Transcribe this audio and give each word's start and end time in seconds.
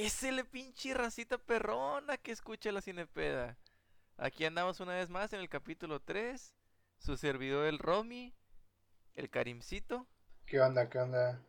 Es 0.00 0.22
el 0.22 0.46
pinche 0.46 0.94
racita 0.94 1.38
perrona 1.38 2.18
que 2.18 2.30
escucha 2.30 2.70
la 2.70 2.80
cinepeda. 2.80 3.58
Aquí 4.16 4.44
andamos 4.44 4.78
una 4.78 4.94
vez 4.94 5.10
más 5.10 5.32
en 5.32 5.40
el 5.40 5.48
capítulo 5.48 5.98
3. 5.98 6.54
Su 6.98 7.16
servidor 7.16 7.66
el 7.66 7.80
Romy, 7.80 8.32
el 9.16 9.28
Karimcito 9.28 10.06
¿Qué 10.46 10.60
onda? 10.60 10.88
¿Qué 10.88 11.00
onda? 11.00 11.42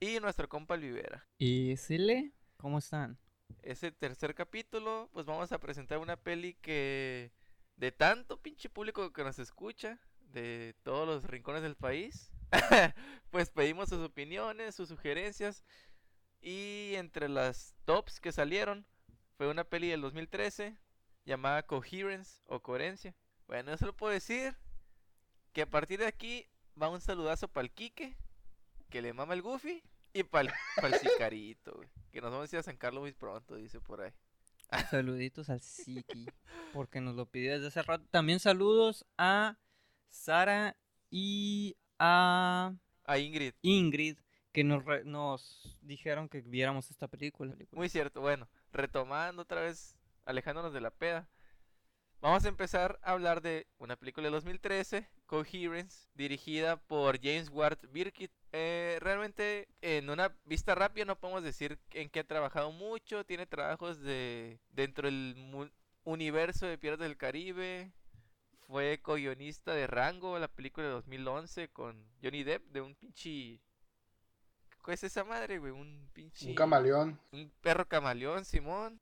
y 0.00 0.18
nuestro 0.18 0.48
compa 0.48 0.76
el 0.76 0.80
Vivera. 0.80 1.28
¿Y 1.36 1.76
Sile? 1.76 2.32
¿Cómo 2.56 2.78
están? 2.78 3.18
Ese 3.62 3.92
tercer 3.92 4.34
capítulo, 4.34 5.10
pues 5.12 5.26
vamos 5.26 5.52
a 5.52 5.58
presentar 5.58 5.98
una 5.98 6.16
peli 6.16 6.54
que 6.54 7.32
de 7.76 7.92
tanto 7.92 8.40
pinche 8.40 8.70
público 8.70 9.12
que 9.12 9.24
nos 9.24 9.38
escucha, 9.38 10.00
de 10.20 10.74
todos 10.84 11.06
los 11.06 11.24
rincones 11.24 11.62
del 11.62 11.76
país, 11.76 12.32
pues 13.30 13.50
pedimos 13.50 13.90
sus 13.90 14.00
opiniones, 14.00 14.74
sus 14.74 14.88
sugerencias 14.88 15.64
y 16.40 16.94
entre 16.94 17.28
las 17.28 17.74
tops 17.84 18.20
que 18.20 18.32
salieron 18.32 18.86
fue 19.36 19.48
una 19.48 19.64
peli 19.64 19.88
del 19.88 20.00
2013 20.00 20.76
llamada 21.24 21.62
Coherence 21.62 22.40
o 22.46 22.60
Coherencia. 22.60 23.14
Bueno, 23.46 23.70
yo 23.70 23.78
solo 23.78 23.96
puedo 23.96 24.12
decir 24.12 24.56
que 25.52 25.62
a 25.62 25.70
partir 25.70 26.00
de 26.00 26.06
aquí 26.06 26.46
va 26.80 26.88
un 26.88 27.00
saludazo 27.00 27.48
para 27.48 27.64
el 27.64 27.72
Quique, 27.72 28.16
que 28.90 29.02
le 29.02 29.12
mama 29.12 29.34
el 29.34 29.42
Goofy, 29.42 29.82
y 30.12 30.22
para 30.22 30.52
el 30.82 30.94
Sicarito, 30.94 31.74
güey, 31.74 31.88
que 32.10 32.20
nos 32.20 32.30
vamos 32.30 32.52
a 32.52 32.56
ir 32.56 32.60
a 32.60 32.62
San 32.62 32.76
Carlos 32.76 33.02
muy 33.02 33.12
pronto, 33.12 33.56
dice 33.56 33.80
por 33.80 34.00
ahí. 34.00 34.12
Saluditos 34.90 35.48
al 35.50 35.60
Siki, 35.60 36.26
porque 36.72 37.00
nos 37.00 37.14
lo 37.14 37.26
pidió 37.26 37.52
desde 37.52 37.68
hace 37.68 37.82
rato. 37.82 38.04
También 38.10 38.38
saludos 38.38 39.06
a 39.16 39.58
Sara 40.08 40.76
y 41.10 41.76
a 41.98 42.74
A 43.04 43.18
Ingrid. 43.18 43.54
Ingrid, 43.62 44.18
que 44.58 44.64
nos, 44.64 44.84
re- 44.84 45.04
nos 45.04 45.78
dijeron 45.82 46.28
que 46.28 46.40
viéramos 46.40 46.90
esta 46.90 47.06
película. 47.06 47.54
Muy 47.70 47.88
cierto, 47.88 48.20
bueno, 48.20 48.48
retomando 48.72 49.42
otra 49.42 49.60
vez, 49.60 49.96
alejándonos 50.24 50.72
de 50.72 50.80
la 50.80 50.90
peda. 50.90 51.28
Vamos 52.20 52.44
a 52.44 52.48
empezar 52.48 52.98
a 53.04 53.12
hablar 53.12 53.40
de 53.40 53.68
una 53.78 53.94
película 53.94 54.26
de 54.26 54.32
2013, 54.32 55.08
Coherence, 55.26 56.08
dirigida 56.14 56.76
por 56.76 57.20
James 57.22 57.50
Ward 57.50 57.78
Birkitt. 57.92 58.32
Eh, 58.50 58.98
realmente, 59.00 59.68
en 59.80 60.10
una 60.10 60.34
vista 60.44 60.74
rápida, 60.74 61.04
no 61.04 61.14
podemos 61.20 61.44
decir 61.44 61.78
en 61.92 62.10
qué 62.10 62.18
ha 62.18 62.24
trabajado 62.26 62.72
mucho. 62.72 63.24
Tiene 63.24 63.46
trabajos 63.46 64.00
de 64.00 64.58
dentro 64.70 65.06
del 65.06 65.70
universo 66.02 66.66
de 66.66 66.78
Piratas 66.78 67.06
del 67.06 67.16
Caribe. 67.16 67.92
Fue 68.66 68.98
co-guionista 69.00 69.72
de 69.72 69.86
Rango, 69.86 70.36
la 70.40 70.48
película 70.48 70.88
de 70.88 70.92
2011 70.94 71.68
con 71.68 72.04
Johnny 72.20 72.42
Depp, 72.42 72.64
de 72.72 72.80
un 72.80 72.96
pinche. 72.96 73.60
¿Qué 74.88 74.94
es 74.94 75.04
esa 75.04 75.22
madre, 75.22 75.58
güey? 75.58 75.70
Un 75.70 76.08
pinche. 76.14 76.48
Un 76.48 76.54
camaleón. 76.54 77.20
Un 77.32 77.52
perro 77.60 77.86
camaleón, 77.86 78.46
Simón. 78.46 78.98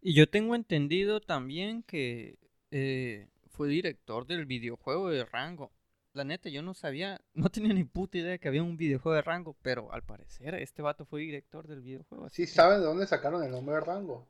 Y 0.00 0.14
yo 0.14 0.30
tengo 0.30 0.54
entendido 0.54 1.20
también 1.20 1.82
que 1.82 2.38
eh, 2.70 3.28
fue 3.50 3.68
director 3.68 4.26
del 4.26 4.46
videojuego 4.46 5.10
de 5.10 5.26
Rango. 5.26 5.70
La 6.14 6.24
neta, 6.24 6.48
yo 6.48 6.62
no 6.62 6.72
sabía, 6.72 7.20
no 7.34 7.50
tenía 7.50 7.74
ni 7.74 7.84
puta 7.84 8.16
idea 8.16 8.38
que 8.38 8.48
había 8.48 8.62
un 8.62 8.78
videojuego 8.78 9.14
de 9.14 9.20
Rango, 9.20 9.54
pero 9.60 9.92
al 9.92 10.02
parecer 10.02 10.54
este 10.54 10.80
vato 10.80 11.04
fue 11.04 11.20
director 11.20 11.66
del 11.68 11.82
videojuego. 11.82 12.30
¿Sí 12.30 12.44
que- 12.46 12.52
saben 12.52 12.80
de 12.80 12.86
dónde 12.86 13.06
sacaron 13.06 13.42
el 13.44 13.50
nombre 13.50 13.74
de 13.74 13.82
Rango? 13.82 14.26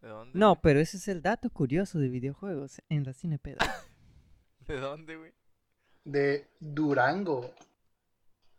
¿De 0.00 0.08
dónde? 0.08 0.38
No, 0.38 0.58
pero 0.62 0.80
ese 0.80 0.96
es 0.96 1.06
el 1.08 1.20
dato 1.20 1.50
curioso 1.50 1.98
de 1.98 2.08
videojuegos 2.08 2.80
en 2.88 3.04
la 3.04 3.12
cinepeda. 3.12 3.58
¿De 4.66 4.80
dónde, 4.80 5.16
güey? 5.16 5.32
De 6.02 6.48
Durango. 6.60 7.52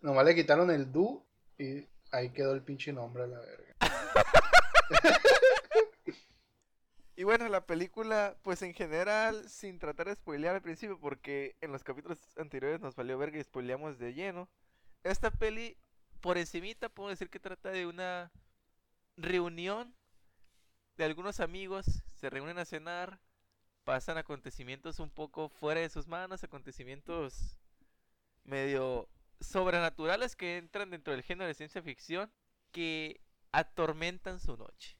Nomás 0.01 0.25
le 0.25 0.35
quitaron 0.35 0.69
el 0.69 0.91
Du 0.91 1.25
y 1.57 1.87
ahí 2.11 2.31
quedó 2.31 2.53
el 2.53 2.63
pinche 2.63 2.93
nombre 2.93 3.23
a 3.23 3.27
la 3.27 3.39
verga. 3.39 3.75
Y 7.17 7.23
bueno, 7.23 7.47
la 7.47 7.65
película, 7.65 8.35
pues 8.41 8.61
en 8.61 8.73
general, 8.73 9.47
sin 9.47 9.79
tratar 9.79 10.07
de 10.07 10.15
spoilear 10.15 10.55
al 10.55 10.61
principio, 10.61 10.99
porque 10.99 11.55
en 11.61 11.71
los 11.71 11.81
capítulos 11.81 12.19
anteriores 12.37 12.81
nos 12.81 12.95
valió 12.95 13.17
verga 13.17 13.39
y 13.39 13.43
spoileamos 13.43 13.97
de 13.97 14.13
lleno. 14.13 14.49
Esta 15.01 15.31
peli, 15.31 15.77
por 16.19 16.37
encimita, 16.37 16.89
puedo 16.89 17.09
decir 17.09 17.29
que 17.29 17.39
trata 17.39 17.69
de 17.69 17.87
una 17.87 18.33
reunión 19.15 19.95
de 20.97 21.05
algunos 21.05 21.39
amigos, 21.39 21.85
se 22.15 22.29
reúnen 22.29 22.57
a 22.57 22.65
cenar, 22.65 23.21
pasan 23.85 24.17
acontecimientos 24.17 24.99
un 24.99 25.09
poco 25.09 25.47
fuera 25.47 25.79
de 25.79 25.89
sus 25.89 26.07
manos, 26.07 26.43
acontecimientos 26.43 27.57
medio 28.43 29.07
sobrenaturales 29.47 30.35
que 30.35 30.57
entran 30.57 30.89
dentro 30.89 31.13
del 31.13 31.23
género 31.23 31.47
de 31.47 31.53
ciencia 31.53 31.81
ficción, 31.81 32.31
que 32.71 33.21
atormentan 33.51 34.39
su 34.39 34.57
noche. 34.57 34.97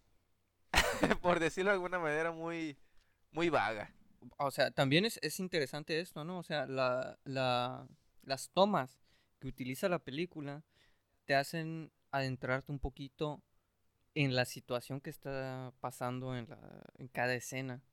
por 1.21 1.39
decirlo 1.39 1.71
de 1.71 1.75
alguna 1.75 1.99
manera 1.99 2.31
muy, 2.31 2.77
muy 3.31 3.49
vaga. 3.49 3.93
O 4.37 4.51
sea, 4.51 4.71
también 4.71 5.05
es, 5.05 5.19
es 5.21 5.39
interesante 5.39 5.99
esto, 5.99 6.23
¿no? 6.23 6.39
O 6.39 6.43
sea, 6.43 6.65
la, 6.65 7.19
la, 7.23 7.87
las 8.23 8.49
tomas 8.49 8.99
que 9.39 9.47
utiliza 9.47 9.89
la 9.89 9.99
película 9.99 10.63
te 11.25 11.35
hacen 11.35 11.91
adentrarte 12.11 12.71
un 12.71 12.79
poquito 12.79 13.43
en 14.13 14.35
la 14.35 14.45
situación 14.45 15.01
que 15.01 15.09
está 15.09 15.73
pasando 15.79 16.35
en, 16.35 16.49
la, 16.49 16.83
en 16.97 17.07
cada 17.07 17.35
escena. 17.35 17.83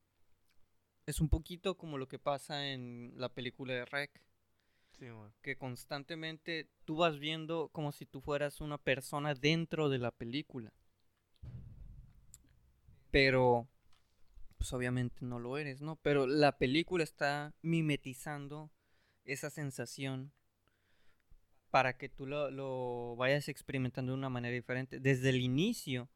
Es 1.06 1.20
un 1.20 1.28
poquito 1.28 1.76
como 1.76 1.98
lo 1.98 2.08
que 2.08 2.18
pasa 2.18 2.68
en 2.68 3.12
la 3.16 3.28
película 3.28 3.74
de 3.74 3.84
Rec, 3.84 4.22
Que 5.42 5.56
constantemente 5.56 6.68
tú 6.84 6.96
vas 6.96 7.18
viendo 7.18 7.68
como 7.72 7.92
si 7.92 8.06
tú 8.06 8.20
fueras 8.20 8.60
una 8.60 8.78
persona 8.78 9.34
dentro 9.34 9.88
de 9.88 9.98
la 9.98 10.10
película. 10.10 10.72
Pero, 13.10 13.68
pues 14.56 14.72
obviamente 14.72 15.24
no 15.24 15.38
lo 15.38 15.58
eres, 15.58 15.82
¿no? 15.82 15.96
Pero 15.96 16.26
la 16.26 16.56
película 16.56 17.04
está 17.04 17.54
mimetizando 17.62 18.70
esa 19.24 19.50
sensación 19.50 20.32
para 21.70 21.96
que 21.96 22.08
tú 22.08 22.26
lo, 22.26 22.50
lo 22.50 23.16
vayas 23.16 23.48
experimentando 23.48 24.12
de 24.12 24.18
una 24.18 24.28
manera 24.28 24.54
diferente. 24.54 25.00
Desde 25.00 25.30
el 25.30 25.40
inicio, 25.40 26.08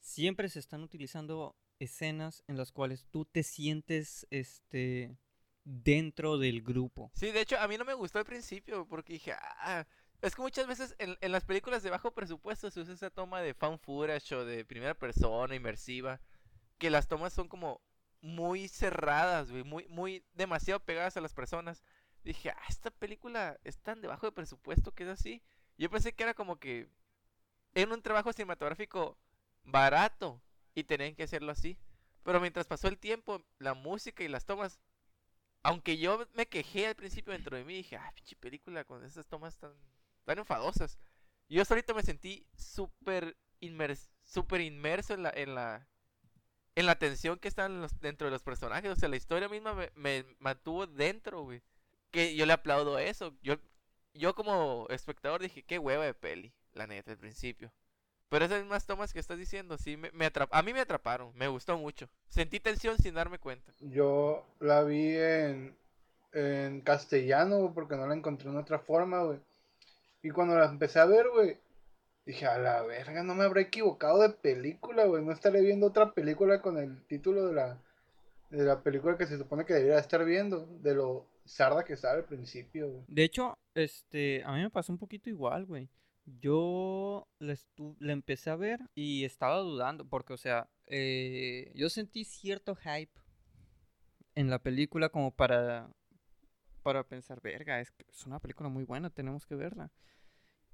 siempre 0.00 0.48
se 0.48 0.58
están 0.58 0.82
utilizando 0.82 1.56
escenas 1.78 2.44
en 2.46 2.56
las 2.56 2.72
cuales 2.72 3.06
tú 3.10 3.24
te 3.24 3.42
sientes 3.42 4.26
este 4.30 5.16
dentro 5.64 6.38
del 6.38 6.62
grupo. 6.62 7.10
Sí, 7.14 7.30
de 7.30 7.40
hecho, 7.40 7.58
a 7.58 7.66
mí 7.66 7.76
no 7.78 7.84
me 7.84 7.94
gustó 7.94 8.18
al 8.18 8.24
principio 8.24 8.86
porque 8.86 9.14
dije, 9.14 9.32
ah, 9.32 9.86
es 10.20 10.34
que 10.34 10.42
muchas 10.42 10.66
veces 10.66 10.94
en, 10.98 11.32
las 11.32 11.44
películas 11.44 11.82
de 11.82 11.90
bajo 11.90 12.12
presupuesto 12.12 12.70
se 12.70 12.80
usa 12.80 12.94
esa 12.94 13.10
toma 13.10 13.40
de 13.40 13.54
fan 13.54 13.78
footage 13.78 14.34
o 14.34 14.44
de 14.44 14.64
primera 14.64 14.94
persona, 14.94 15.54
inmersiva, 15.54 16.20
que 16.78 16.90
las 16.90 17.08
tomas 17.08 17.32
son 17.32 17.48
como 17.48 17.82
muy 18.20 18.68
cerradas, 18.68 19.50
muy, 19.50 19.86
muy 19.88 20.24
demasiado 20.34 20.80
pegadas 20.80 21.16
a 21.16 21.20
las 21.20 21.34
personas. 21.34 21.82
Dije, 22.22 22.50
ah, 22.50 22.62
esta 22.68 22.90
película 22.90 23.58
es 23.64 23.78
tan 23.78 24.00
de 24.00 24.08
bajo 24.08 24.26
de 24.26 24.32
presupuesto 24.32 24.92
que 24.92 25.04
es 25.04 25.10
así. 25.10 25.42
Yo 25.76 25.90
pensé 25.90 26.14
que 26.14 26.22
era 26.22 26.34
como 26.34 26.58
que 26.58 26.88
en 27.74 27.92
un 27.92 28.02
trabajo 28.02 28.32
cinematográfico 28.32 29.18
barato 29.64 30.42
y 30.74 30.84
tenían 30.84 31.14
que 31.14 31.24
hacerlo 31.24 31.52
así. 31.52 31.78
Pero 32.22 32.40
mientras 32.40 32.66
pasó 32.66 32.88
el 32.88 32.98
tiempo, 32.98 33.44
la 33.58 33.74
música 33.74 34.24
y 34.24 34.28
las 34.28 34.46
tomas 34.46 34.80
aunque 35.64 35.96
yo 35.98 36.26
me 36.34 36.46
quejé 36.46 36.86
al 36.86 36.94
principio 36.94 37.32
dentro 37.32 37.56
de 37.56 37.64
mí, 37.64 37.74
dije, 37.74 37.96
ah, 37.96 38.12
pinche 38.14 38.36
película 38.36 38.84
con 38.84 39.02
esas 39.02 39.26
tomas 39.26 39.56
tan, 39.56 39.72
tan 40.24 40.38
enfadosas. 40.38 40.98
Yo 41.48 41.64
solito 41.64 41.94
me 41.94 42.02
sentí 42.02 42.46
súper 42.54 43.36
inmers 43.60 44.10
súper 44.22 44.60
inmerso 44.60 45.14
en 45.14 45.22
la, 45.22 45.30
en 45.34 45.54
la, 45.54 45.88
en 46.74 46.86
la 46.86 46.98
tensión 46.98 47.38
que 47.38 47.48
están 47.48 47.86
dentro 48.00 48.26
de 48.26 48.30
los 48.30 48.42
personajes. 48.42 48.90
O 48.90 48.96
sea, 48.96 49.08
la 49.08 49.16
historia 49.16 49.48
misma 49.48 49.74
me, 49.74 49.90
me 49.94 50.24
mantuvo 50.38 50.86
dentro, 50.86 51.42
güey. 51.42 51.62
Que 52.10 52.36
yo 52.36 52.44
le 52.46 52.52
aplaudo 52.52 52.98
eso. 52.98 53.34
Yo, 53.42 53.56
yo 54.12 54.34
como 54.34 54.86
espectador 54.90 55.40
dije, 55.40 55.62
qué 55.62 55.78
hueva 55.78 56.04
de 56.04 56.14
peli, 56.14 56.52
la 56.74 56.86
neta, 56.86 57.12
al 57.12 57.18
principio. 57.18 57.72
Pero 58.34 58.46
esas 58.46 58.62
mismas 58.62 58.84
tomas 58.84 59.12
que 59.12 59.20
estás 59.20 59.38
diciendo, 59.38 59.78
sí, 59.78 59.96
me, 59.96 60.10
me 60.10 60.26
atrap- 60.26 60.48
a 60.50 60.60
mí 60.64 60.72
me 60.72 60.80
atraparon, 60.80 61.30
me 61.36 61.46
gustó 61.46 61.78
mucho. 61.78 62.08
Sentí 62.28 62.58
tensión 62.58 62.98
sin 62.98 63.14
darme 63.14 63.38
cuenta. 63.38 63.72
Yo 63.78 64.44
la 64.58 64.82
vi 64.82 65.14
en, 65.16 65.76
en 66.32 66.80
castellano, 66.80 67.58
güey, 67.58 67.72
porque 67.74 67.94
no 67.94 68.08
la 68.08 68.14
encontré 68.16 68.48
en 68.50 68.56
otra 68.56 68.80
forma, 68.80 69.22
güey. 69.22 69.38
Y 70.24 70.30
cuando 70.30 70.58
la 70.58 70.64
empecé 70.64 70.98
a 70.98 71.04
ver, 71.04 71.28
güey, 71.28 71.58
dije, 72.26 72.44
a 72.46 72.58
la 72.58 72.82
verga, 72.82 73.22
no 73.22 73.36
me 73.36 73.44
habré 73.44 73.60
equivocado 73.60 74.20
de 74.20 74.30
película, 74.30 75.04
güey. 75.04 75.24
No 75.24 75.30
estaré 75.30 75.60
viendo 75.60 75.86
otra 75.86 76.10
película 76.10 76.60
con 76.60 76.76
el 76.76 77.00
título 77.06 77.46
de 77.46 77.54
la, 77.54 77.78
de 78.50 78.64
la 78.64 78.82
película 78.82 79.16
que 79.16 79.26
se 79.28 79.38
supone 79.38 79.64
que 79.64 79.74
debería 79.74 80.00
estar 80.00 80.24
viendo, 80.24 80.66
de 80.82 80.96
lo 80.96 81.24
sarda 81.44 81.84
que 81.84 81.92
estaba 81.92 82.14
al 82.14 82.24
principio, 82.24 82.90
güey. 82.90 83.04
De 83.06 83.22
hecho, 83.22 83.56
este, 83.76 84.42
a 84.44 84.52
mí 84.54 84.60
me 84.60 84.70
pasó 84.70 84.90
un 84.92 84.98
poquito 84.98 85.30
igual, 85.30 85.66
güey. 85.66 85.88
Yo 86.26 87.28
la, 87.38 87.56
la 87.98 88.12
empecé 88.12 88.50
a 88.50 88.56
ver 88.56 88.80
y 88.94 89.24
estaba 89.24 89.58
dudando, 89.58 90.06
porque, 90.06 90.32
o 90.32 90.36
sea, 90.38 90.68
eh, 90.86 91.70
yo 91.74 91.90
sentí 91.90 92.24
cierto 92.24 92.74
hype 92.76 93.12
en 94.34 94.50
la 94.50 94.58
película 94.58 95.08
como 95.10 95.30
para, 95.30 95.90
para 96.82 97.04
pensar, 97.04 97.40
verga, 97.42 97.80
es, 97.80 97.92
es 98.08 98.26
una 98.26 98.40
película 98.40 98.68
muy 98.68 98.84
buena, 98.84 99.10
tenemos 99.10 99.46
que 99.46 99.54
verla. 99.54 99.92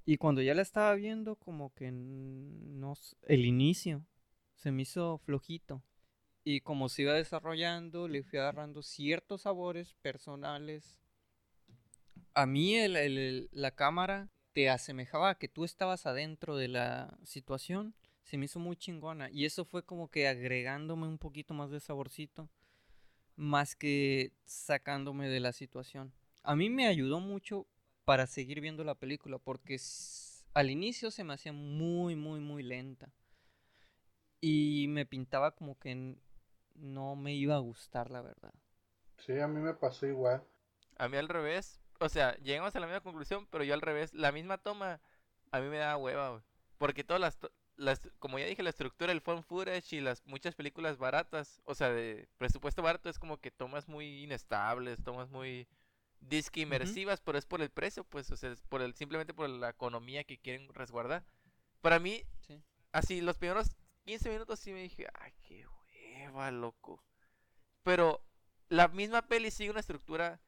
Y 0.05 0.17
cuando 0.17 0.41
ya 0.41 0.55
la 0.55 0.61
estaba 0.61 0.95
viendo, 0.95 1.35
como 1.35 1.73
que 1.73 1.91
no, 1.91 2.93
el 3.23 3.45
inicio, 3.45 4.05
se 4.55 4.71
me 4.71 4.83
hizo 4.83 5.19
flojito. 5.19 5.83
Y 6.43 6.61
como 6.61 6.89
se 6.89 7.03
iba 7.03 7.13
desarrollando, 7.13 8.07
le 8.07 8.23
fui 8.23 8.39
agarrando 8.39 8.81
ciertos 8.81 9.43
sabores 9.43 9.93
personales. 10.01 10.97
A 12.33 12.45
mí 12.45 12.75
el- 12.75 12.95
el- 12.95 13.49
la 13.51 13.71
cámara 13.71 14.29
te 14.53 14.69
asemejaba 14.69 15.29
a 15.29 15.35
que 15.35 15.47
tú 15.47 15.63
estabas 15.63 16.05
adentro 16.05 16.55
de 16.55 16.67
la 16.67 17.17
situación. 17.23 17.95
Se 18.23 18.37
me 18.37 18.45
hizo 18.45 18.59
muy 18.59 18.75
chingona. 18.75 19.29
Y 19.29 19.45
eso 19.45 19.65
fue 19.65 19.83
como 19.83 20.09
que 20.09 20.27
agregándome 20.27 21.07
un 21.07 21.17
poquito 21.17 21.53
más 21.53 21.71
de 21.71 21.79
saborcito. 21.79 22.49
Más 23.35 23.75
que 23.75 24.33
sacándome 24.45 25.29
de 25.29 25.39
la 25.39 25.53
situación. 25.53 26.13
A 26.43 26.55
mí 26.55 26.69
me 26.69 26.87
ayudó 26.87 27.19
mucho 27.19 27.65
para 28.05 28.27
seguir 28.27 28.61
viendo 28.61 28.83
la 28.83 28.95
película. 28.95 29.37
Porque 29.37 29.77
al 30.53 30.69
inicio 30.69 31.11
se 31.11 31.23
me 31.23 31.33
hacía 31.33 31.53
muy, 31.53 32.15
muy, 32.15 32.39
muy 32.39 32.63
lenta. 32.63 33.11
Y 34.39 34.87
me 34.89 35.05
pintaba 35.05 35.51
como 35.51 35.77
que 35.77 36.15
no 36.75 37.15
me 37.15 37.33
iba 37.33 37.55
a 37.55 37.59
gustar, 37.59 38.11
la 38.11 38.21
verdad. 38.21 38.53
Sí, 39.17 39.39
a 39.39 39.47
mí 39.47 39.59
me 39.59 39.73
pasó 39.73 40.07
igual. 40.07 40.43
A 40.97 41.07
mí 41.07 41.17
al 41.17 41.29
revés. 41.29 41.79
O 42.01 42.09
sea, 42.09 42.35
llegamos 42.37 42.75
a 42.75 42.79
la 42.79 42.87
misma 42.87 43.01
conclusión, 43.01 43.47
pero 43.51 43.63
yo 43.63 43.75
al 43.75 43.81
revés. 43.81 44.11
La 44.15 44.31
misma 44.31 44.57
toma 44.57 44.99
a 45.51 45.59
mí 45.59 45.67
me 45.69 45.77
da 45.77 45.97
hueva, 45.97 46.29
güey. 46.29 46.41
Porque 46.79 47.03
todas 47.03 47.21
las, 47.21 47.37
las, 47.75 48.09
como 48.17 48.39
ya 48.39 48.45
dije, 48.47 48.63
la 48.63 48.71
estructura 48.71 49.11
del 49.11 49.21
phone 49.21 49.43
footage 49.43 49.93
y 49.97 50.01
las 50.01 50.25
muchas 50.25 50.55
películas 50.55 50.97
baratas, 50.97 51.61
o 51.65 51.75
sea, 51.75 51.89
de 51.89 52.27
presupuesto 52.39 52.81
barato 52.81 53.07
es 53.07 53.19
como 53.19 53.37
que 53.37 53.51
tomas 53.51 53.87
muy 53.87 54.23
inestables, 54.23 55.03
tomas 55.03 55.29
muy 55.29 55.67
disque 56.21 56.61
inmersivas, 56.61 57.21
pero 57.21 57.37
es 57.37 57.45
por 57.45 57.61
el 57.61 57.69
precio, 57.69 58.03
pues, 58.03 58.31
o 58.31 58.35
sea, 58.37 58.51
es 58.51 58.61
por 58.63 58.81
el, 58.81 58.95
simplemente 58.95 59.33
por 59.33 59.47
la 59.47 59.69
economía 59.69 60.23
que 60.23 60.39
quieren 60.39 60.73
resguardar. 60.73 61.23
Para 61.81 61.99
mí, 61.99 62.23
Sí. 62.47 62.59
así, 62.93 63.21
los 63.21 63.37
primeros 63.37 63.75
15 64.05 64.29
minutos 64.31 64.59
sí 64.59 64.71
me 64.73 64.81
dije, 64.81 65.07
ay, 65.19 65.33
qué 65.43 65.67
hueva, 65.67 66.49
loco. 66.49 67.03
Pero 67.83 68.23
la 68.69 68.87
misma 68.87 69.21
peli 69.27 69.51
sigue 69.51 69.69
una 69.71 69.79
estructura 69.81 70.39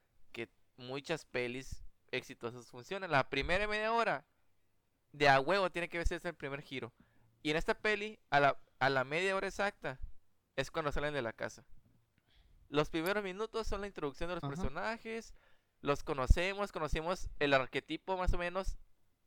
muchas 0.76 1.24
pelis 1.24 1.84
exitosas 2.10 2.66
funcionan. 2.68 3.10
La 3.10 3.28
primera 3.28 3.66
media 3.66 3.92
hora 3.92 4.24
de 5.12 5.28
a 5.28 5.40
huevo 5.40 5.70
tiene 5.70 5.88
que 5.88 6.04
ser 6.04 6.20
el 6.24 6.34
primer 6.34 6.62
giro. 6.62 6.92
Y 7.42 7.50
en 7.50 7.56
esta 7.56 7.74
peli, 7.74 8.18
a 8.30 8.40
la, 8.40 8.58
a 8.78 8.90
la 8.90 9.04
media 9.04 9.36
hora 9.36 9.48
exacta, 9.48 10.00
es 10.56 10.70
cuando 10.70 10.92
salen 10.92 11.14
de 11.14 11.22
la 11.22 11.32
casa. 11.32 11.64
Los 12.68 12.88
primeros 12.90 13.22
minutos 13.22 13.66
son 13.66 13.80
la 13.82 13.86
introducción 13.86 14.28
de 14.28 14.36
los 14.36 14.44
Ajá. 14.44 14.54
personajes, 14.54 15.34
los 15.80 16.02
conocemos, 16.02 16.72
conocemos 16.72 17.28
el 17.38 17.52
arquetipo 17.52 18.16
más 18.16 18.32
o 18.32 18.38
menos, 18.38 18.76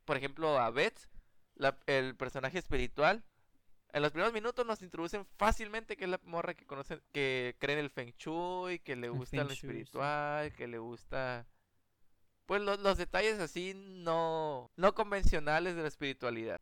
por 0.05 0.17
ejemplo, 0.17 0.57
a 0.57 0.69
Beth, 0.71 1.07
la- 1.55 1.77
el 1.85 2.15
personaje 2.15 2.57
espiritual. 2.57 3.23
En 3.94 4.01
los 4.01 4.12
primeros 4.12 4.34
minutos 4.34 4.66
nos 4.66 4.81
introducen 4.81 5.25
fácilmente 5.38 5.95
que 5.98 6.04
es 6.06 6.10
la 6.10 6.19
morra 6.24 6.54
que 6.54 6.66
conoce, 6.66 7.00
que 7.12 7.56
cree 7.57 7.78
en 7.78 7.84
el 7.86 7.89
Feng 7.89 8.13
Shui, 8.18 8.80
que 8.80 8.95
le 8.95 9.10
gusta 9.10 9.44
lo 9.44 9.50
sí. 9.50 9.56
espiritual, 9.56 10.54
que 10.54 10.68
le 10.68 10.78
gusta 10.78 11.48
pues 12.45 12.62
lo- 12.62 12.78
los 12.78 12.98
detalles 12.98 13.39
así 13.39 13.74
no 13.75 14.72
no 14.78 14.94
convencionales 14.95 15.75
de 15.75 15.81
la 15.81 15.88
espiritualidad. 15.89 16.62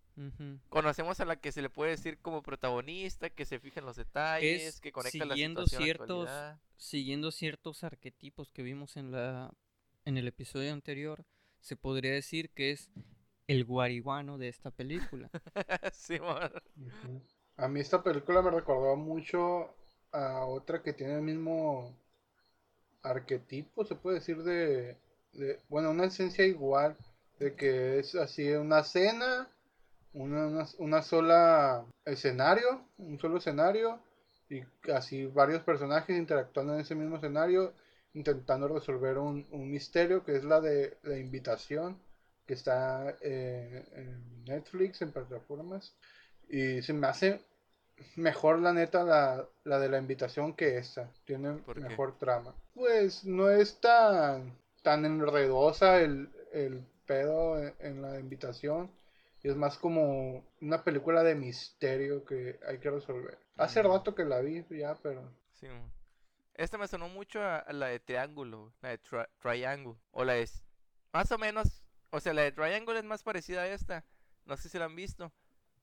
Conocemos 0.70 1.20
a 1.20 1.26
la 1.26 1.36
que 1.36 1.52
se 1.52 1.62
le 1.62 1.70
puede 1.70 1.92
decir 1.92 2.18
como 2.20 2.42
protagonista, 2.42 3.30
que 3.30 3.46
se 3.46 3.60
fija 3.60 3.82
en 3.82 3.86
los 3.86 3.96
detalles, 3.96 4.64
Es 4.64 4.82
que 4.82 4.92
conecta 4.92 5.26
la 5.26 5.34
siguiendo 5.36 5.62
situación 5.64 5.82
la 5.82 5.86
ciertos- 5.86 6.28
actualidad. 6.30 6.60
Siguiendo 6.78 7.32
ciertos 7.32 7.84
arquetipos 7.84 8.52
que 8.52 8.64
vimos 8.64 8.98
en 8.98 9.12
la 9.12 9.52
en 10.06 10.18
el 10.18 10.28
episodio 10.28 10.74
anterior, 10.74 11.26
se 11.62 11.76
podría 11.76 12.12
decir 12.14 12.50
que 12.52 12.72
es 12.72 12.90
el 13.48 13.66
guariguano 13.66 14.38
de 14.38 14.50
esta 14.50 14.72
película. 14.72 15.30
A 17.58 17.68
mí 17.68 17.82
esta 17.82 18.02
película 18.02 18.42
me 18.42 18.50
recordó 18.50 18.96
mucho 18.96 19.76
a 20.14 20.46
otra 20.46 20.82
que 20.82 20.94
tiene 20.94 21.16
el 21.16 21.22
mismo 21.22 21.94
arquetipo, 23.04 23.86
se 23.86 23.96
puede 23.96 24.16
decir, 24.20 24.44
de, 24.44 24.98
de- 25.34 25.60
bueno, 25.70 25.92
una 25.92 26.06
esencia 26.06 26.46
igual, 26.46 26.98
de 27.40 27.56
que 27.56 28.00
es 28.00 28.16
así 28.16 28.52
una 28.54 28.84
cena, 28.84 29.50
una, 30.14 30.48
una, 30.48 30.66
una 30.80 31.02
sola 31.04 31.86
escenario, 32.06 32.86
un 32.98 33.20
solo 33.20 33.38
escenario, 33.40 34.00
y 34.50 34.62
así 34.94 35.26
varios 35.28 35.64
personajes 35.64 36.18
interactuando 36.18 36.76
en 36.76 36.82
ese 36.82 36.96
mismo 36.96 37.18
escenario, 37.18 37.74
intentando 38.14 38.68
resolver 38.68 39.18
un, 39.18 39.46
un 39.52 39.72
misterio 39.72 40.24
que 40.26 40.36
es 40.38 40.44
la 40.46 40.62
de 40.62 40.98
la 41.04 41.18
invitación, 41.20 42.00
que 42.46 42.54
está 42.54 43.16
eh, 43.22 43.84
en 43.94 44.44
Netflix, 44.46 45.02
en 45.02 45.12
plataformas. 45.12 45.96
Y 46.48 46.82
se 46.82 46.94
me 46.94 47.08
hace 47.08 47.42
mejor, 48.16 48.60
la 48.60 48.74
neta, 48.74 49.04
la, 49.04 49.48
la 49.64 49.80
de 49.80 49.90
la 49.90 49.98
invitación 49.98 50.54
que 50.54 50.78
esta. 50.78 51.10
Tiene 51.26 51.62
mejor 51.76 52.18
trama. 52.18 52.54
Pues 52.74 53.26
no 53.26 53.50
es 53.50 53.80
tan, 53.80 54.58
tan 54.84 55.06
enredosa 55.06 56.00
el, 56.02 56.30
el 56.54 56.86
pedo 57.06 57.58
en, 57.60 57.74
en 57.80 58.02
la 58.02 58.20
invitación. 58.20 58.92
Y 59.42 59.50
es 59.50 59.56
más 59.56 59.78
como 59.78 60.44
una 60.62 60.84
película 60.84 61.22
de 61.24 61.36
misterio 61.36 62.26
que 62.26 62.60
hay 62.68 62.80
que 62.80 62.90
resolver. 62.90 63.38
Hace 63.58 63.84
Mm. 63.84 63.88
rato 63.88 64.16
que 64.16 64.26
la 64.26 64.40
vi 64.42 64.66
ya, 64.72 64.96
pero... 64.96 65.22
Simón. 65.52 65.92
Esta 66.56 66.78
me 66.78 66.88
sonó 66.88 67.10
mucho 67.10 67.42
a, 67.42 67.58
a 67.58 67.74
la 67.74 67.88
de 67.88 68.00
Triángulo, 68.00 68.74
la 68.82 68.90
de 68.90 69.02
tri- 69.02 69.28
Triangle, 69.40 69.96
o 70.12 70.24
la 70.24 70.34
de... 70.34 70.50
Más 71.14 71.32
o 71.32 71.38
menos, 71.38 71.85
o 72.16 72.20
sea, 72.20 72.34
la 72.34 72.42
de 72.44 72.52
Triangle 72.52 72.98
es 72.98 73.06
más 73.06 73.24
parecida 73.24 73.62
a 73.62 73.68
esta, 73.68 74.06
no 74.46 74.58
sé 74.58 74.70
si 74.70 74.78
la 74.80 74.86
han 74.86 74.96
visto, 74.96 75.32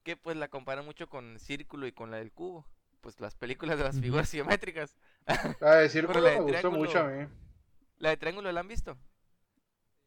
que 0.02 0.16
pues 0.16 0.36
la 0.36 0.48
comparan 0.48 0.84
mucho 0.84 1.08
con 1.08 1.38
Círculo 1.38 1.86
y 1.86 1.92
con 1.92 2.10
la 2.10 2.16
del 2.18 2.32
Cubo, 2.32 2.66
pues 3.00 3.20
las 3.20 3.34
películas 3.36 3.78
de 3.78 3.84
las 3.84 4.00
figuras 4.00 4.30
geométricas. 4.30 4.96
La 5.60 5.76
de 5.76 5.88
Círculo 5.88 6.20
la 6.20 6.30
de 6.30 6.40
me 6.40 6.52
gustó 6.52 6.70
mucho 6.72 6.98
a 7.00 7.04
mí. 7.08 7.26
¿La 7.98 8.10
de 8.10 8.16
Triángulo 8.16 8.50
la 8.50 8.60
han 8.60 8.68
visto? 8.68 8.96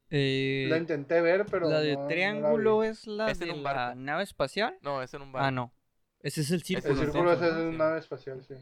Eh, 0.10 0.68
La 0.69 0.77
intenté 0.77 1.19
ver, 1.22 1.45
pero 1.50 1.68
la 1.69 1.80
de 1.80 1.94
no- 1.94 2.00
no 2.00 2.01
la 2.04 2.07
triángulo 2.13 2.83
es 2.83 3.07
la 3.07 3.31
Es 3.31 3.39
de 3.39 3.51
un 3.51 3.63
la 3.63 3.74
barco. 3.74 4.00
nave 4.00 4.24
espacial. 4.24 4.77
No, 4.81 5.01
es 5.01 5.13
en 5.13 5.22
un 5.24 5.30
Ah, 5.30 5.31
bar. 5.31 5.54
no. 5.54 5.74
Ese 6.22 6.42
es 6.42 6.50
el 6.51 6.56
El 6.57 6.63
círculo. 6.63 6.95
Círculo 6.95 7.12
círculo 7.12 7.33
es 7.33 7.39
Sí. 7.39 7.62
una 7.75 7.77
nave 7.86 8.00
espacial, 8.00 8.44
sí. 8.44 8.56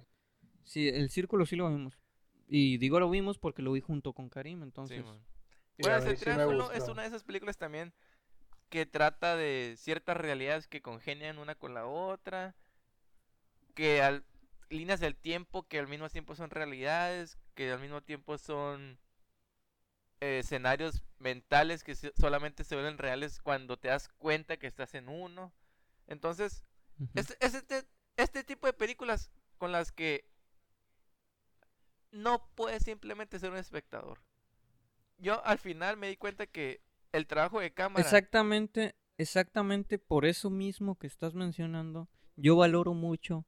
Sí, 0.64 0.88
el 0.90 1.10
círculo 1.10 1.46
sí 1.46 1.56
lo 1.56 1.70
vimos. 1.70 2.00
Y 2.48 2.78
digo 2.78 3.00
lo 3.00 3.10
vimos 3.10 3.38
porque 3.40 3.62
lo 3.62 3.72
vi 3.74 3.82
junto 3.82 4.14
con 4.14 4.30
Karim, 4.30 4.64
entonces. 4.64 4.98
Simón. 4.98 5.20
Bueno, 5.80 5.98
ese 5.98 6.18
sí 6.18 6.30
es 6.30 6.88
una 6.90 7.02
de 7.02 7.08
esas 7.08 7.24
películas 7.24 7.58
también 7.58 7.94
que 8.70 8.86
trata 8.88 9.36
de 9.36 9.76
ciertas 9.78 10.18
realidades 10.18 10.68
que 10.68 10.82
congenian 10.82 11.38
una 11.38 11.54
con 11.54 11.76
la 11.76 11.86
otra, 11.86 12.56
que 13.76 14.02
al 14.02 14.26
líneas 14.70 15.00
del 15.00 15.16
tiempo 15.16 15.68
que 15.68 15.78
al 15.78 15.88
mismo 15.88 16.10
tiempo 16.10 16.36
son 16.36 16.50
realidades, 16.50 17.38
que 17.54 17.72
al 17.72 17.80
mismo 17.80 18.02
tiempo 18.02 18.40
son 18.40 18.98
eh, 20.22 20.40
escenarios 20.40 21.04
mentales 21.20 21.84
que 21.84 21.96
solamente 21.96 22.64
se 22.64 22.76
vuelven 22.76 22.98
reales 22.98 23.40
cuando 23.40 23.78
te 23.78 23.90
das 23.90 24.10
cuenta 24.18 24.58
que 24.58 24.68
estás 24.68 24.96
en 24.96 25.08
uno. 25.08 25.54
Entonces, 26.08 26.64
Ujú. 27.00 27.12
es, 27.14 27.38
es 27.40 27.54
este, 27.54 27.84
este 28.18 28.44
tipo 28.44 28.68
de 28.68 28.74
películas 28.74 29.30
con 29.58 29.72
las 29.72 29.92
que 29.92 30.28
no 32.12 32.50
puedes 32.56 32.84
simplemente 32.84 33.38
ser 33.38 33.52
un 33.52 33.58
espectador. 33.58 34.20
Yo 35.24 35.44
al 35.46 35.58
final 35.58 35.96
me 35.96 36.10
di 36.10 36.18
cuenta 36.18 36.48
que 36.48 36.82
el 37.14 37.28
trabajo 37.28 37.62
de 37.62 37.72
cámara... 37.72 38.04
Exactamente, 38.04 38.96
exactamente 39.18 39.98
por 39.98 40.26
eso 40.26 40.50
mismo 40.50 41.00
que 41.00 41.08
estás 41.08 41.34
mencionando, 41.34 42.10
yo 42.36 42.58
valoro 42.58 42.94
mucho 42.94 43.46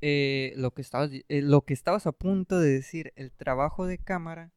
eh, 0.00 0.54
lo 0.56 0.72
que 0.72 0.82
estabas, 0.82 1.10
eh, 1.12 1.42
lo 1.42 1.62
que 1.62 1.72
estabas 1.72 2.08
a 2.08 2.12
punto 2.12 2.58
de 2.58 2.70
decir, 2.70 3.12
el 3.14 3.30
trabajo 3.30 3.86
de 3.86 3.98
cámara 3.98 4.52